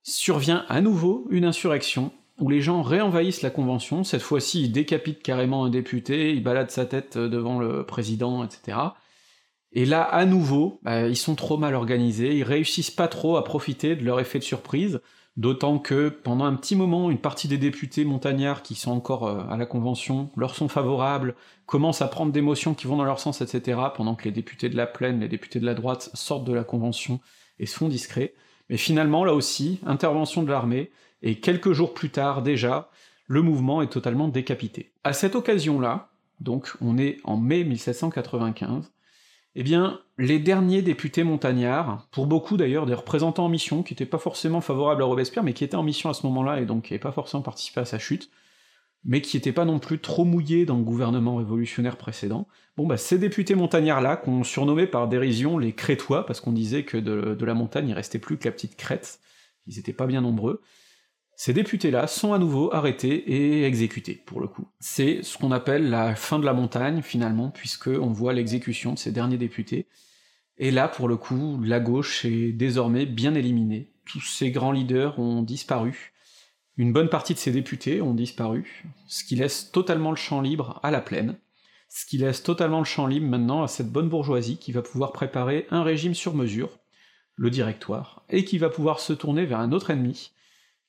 [0.03, 5.23] survient à nouveau une insurrection, où les gens réenvahissent la Convention, cette fois-ci ils décapitent
[5.23, 8.79] carrément un député, ils baladent sa tête devant le président, etc.
[9.73, 13.45] Et là, à nouveau, bah, ils sont trop mal organisés, ils réussissent pas trop à
[13.45, 15.01] profiter de leur effet de surprise,
[15.37, 19.45] D'autant que pendant un petit moment, une partie des députés montagnards qui sont encore euh,
[19.49, 23.19] à la Convention leur sont favorables, commencent à prendre des motions qui vont dans leur
[23.19, 26.45] sens, etc., pendant que les députés de la plaine, les députés de la droite sortent
[26.45, 27.19] de la Convention
[27.59, 28.35] et se font discrets.
[28.69, 30.91] Mais finalement, là aussi, intervention de l'armée,
[31.23, 32.91] et quelques jours plus tard déjà,
[33.27, 34.93] le mouvement est totalement décapité.
[35.03, 36.11] À cette occasion-là,
[36.41, 38.93] donc on est en mai 1795,
[39.55, 44.07] eh bien, les derniers députés montagnards, pour beaucoup d'ailleurs des représentants en mission, qui n'étaient
[44.07, 46.85] pas forcément favorables à Robespierre, mais qui étaient en mission à ce moment-là, et donc
[46.85, 48.31] qui n'avaient pas forcément participé à sa chute,
[49.05, 52.47] mais qui n'étaient pas non plus trop mouillés dans le gouvernement révolutionnaire précédent,
[52.77, 56.97] bon bah ces députés montagnards-là, qu'on surnommait par dérision les Crétois, parce qu'on disait que
[56.97, 59.19] de, la montagne il restait plus que la petite crête,
[59.67, 60.63] ils étaient pas bien nombreux,
[61.45, 64.69] ces députés-là sont à nouveau arrêtés et exécutés, pour le coup.
[64.79, 68.99] C'est ce qu'on appelle la fin de la montagne, finalement, puisque on voit l'exécution de
[69.01, 69.89] ces derniers députés.
[70.57, 73.91] Et là, pour le coup, la gauche est désormais bien éliminée.
[74.05, 76.13] Tous ces grands leaders ont disparu.
[76.77, 80.79] Une bonne partie de ces députés ont disparu, ce qui laisse totalement le champ libre
[80.85, 81.41] à la plaine,
[81.89, 85.11] ce qui laisse totalement le champ libre maintenant à cette bonne bourgeoisie qui va pouvoir
[85.11, 86.79] préparer un régime sur mesure,
[87.35, 90.31] le directoire, et qui va pouvoir se tourner vers un autre ennemi,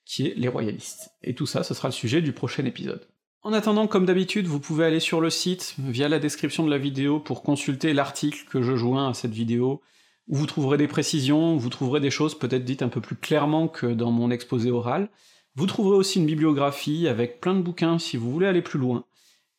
[0.06, 1.12] qui est les royalistes.
[1.24, 3.08] Et tout ça, ce sera le sujet du prochain épisode.
[3.41, 6.78] En attendant, comme d'habitude, vous pouvez aller sur le site, via la description de la
[6.78, 9.82] vidéo, pour consulter l'article que je joins à cette vidéo,
[10.30, 13.68] où vous trouverez des précisions, vous trouverez des choses peut-être dites un peu plus clairement
[13.68, 15.10] que dans mon exposé oral.
[15.56, 19.04] Vous trouverez aussi une bibliographie avec plein de bouquins si vous voulez aller plus loin.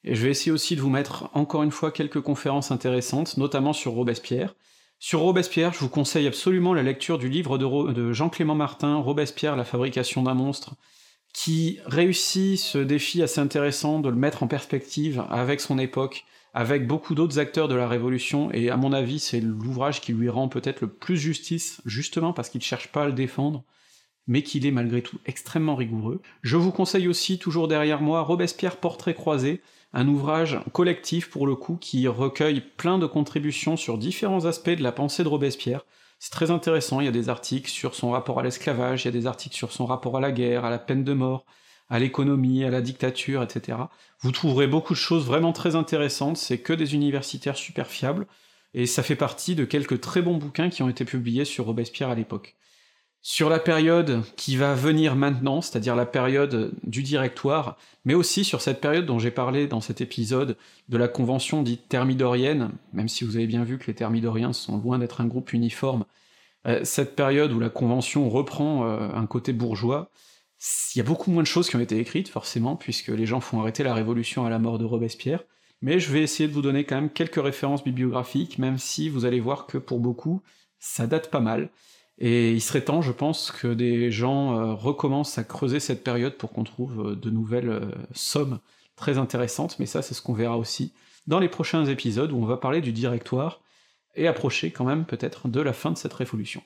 [0.03, 3.73] Et je vais essayer aussi de vous mettre encore une fois quelques conférences intéressantes, notamment
[3.73, 4.55] sur Robespierre,
[5.05, 9.67] sur Robespierre, je vous conseille absolument la lecture du livre de, Jean-Clément Martin, Robespierre, la
[9.67, 10.77] fabrication d'un monstre,
[11.35, 16.25] qui réussit ce défi assez intéressant de le mettre en perspective avec son époque,
[16.55, 20.31] avec beaucoup d'autres acteurs de la Révolution, et à mon avis c'est l'ouvrage qui lui
[20.31, 23.63] rend peut-être le plus justice, justement parce qu'il cherche pas à le défendre,
[24.27, 26.23] mais qu'il est malgré tout extrêmement rigoureux.
[26.41, 29.61] Je vous conseille aussi, toujours derrière moi, Robespierre Portrait croisé,
[29.95, 34.83] un ouvrage collectif pour le coup qui recueille plein de contributions sur différents aspects de
[34.83, 35.87] la pensée de Robespierre.
[36.19, 39.09] C'est très intéressant, il y a des articles sur son rapport à l'esclavage, il y
[39.09, 41.45] a des articles sur son rapport à la guerre, à la peine de mort,
[41.89, 43.79] à l'économie, à la dictature, etc.
[44.21, 48.27] Vous trouverez beaucoup de choses vraiment très intéressantes, c'est que des universitaires super fiables,
[48.73, 52.11] et ça fait partie de quelques très bons bouquins qui ont été publiés sur Robespierre
[52.11, 52.57] à l'époque.
[53.27, 58.61] Sur la période qui va venir maintenant, c'est-à-dire la période du directoire, mais aussi sur
[58.61, 60.59] cette période dont j'ai parlé dans cet épisode
[60.91, 64.77] de la convention dite thermidorienne, même si vous avez bien vu que les thermidoriens sont
[64.77, 66.05] loin d'être un groupe uniforme,
[66.67, 70.11] euh, cette période où la convention reprend euh, un côté bourgeois,
[70.95, 73.41] il y a beaucoup moins de choses qui ont été écrites, forcément, puisque les gens
[73.41, 75.45] font arrêter la révolution à la mort de Robespierre,
[75.81, 79.25] mais je vais essayer de vous donner quand même quelques références bibliographiques, même si vous
[79.25, 80.43] allez voir que pour beaucoup,
[80.79, 81.71] ça date pas mal.
[82.19, 86.37] Et il serait temps, je pense, que des gens euh, recommencent à creuser cette période
[86.37, 88.61] pour qu'on trouve euh, de nouvelles euh, sommes
[88.95, 90.95] très intéressantes, mais ça c'est ce qu'on verra aussi
[91.27, 93.63] dans les prochains épisodes où on va parler du directoire
[94.15, 96.63] et approcher quand même peut-être de la fin de cette révolution.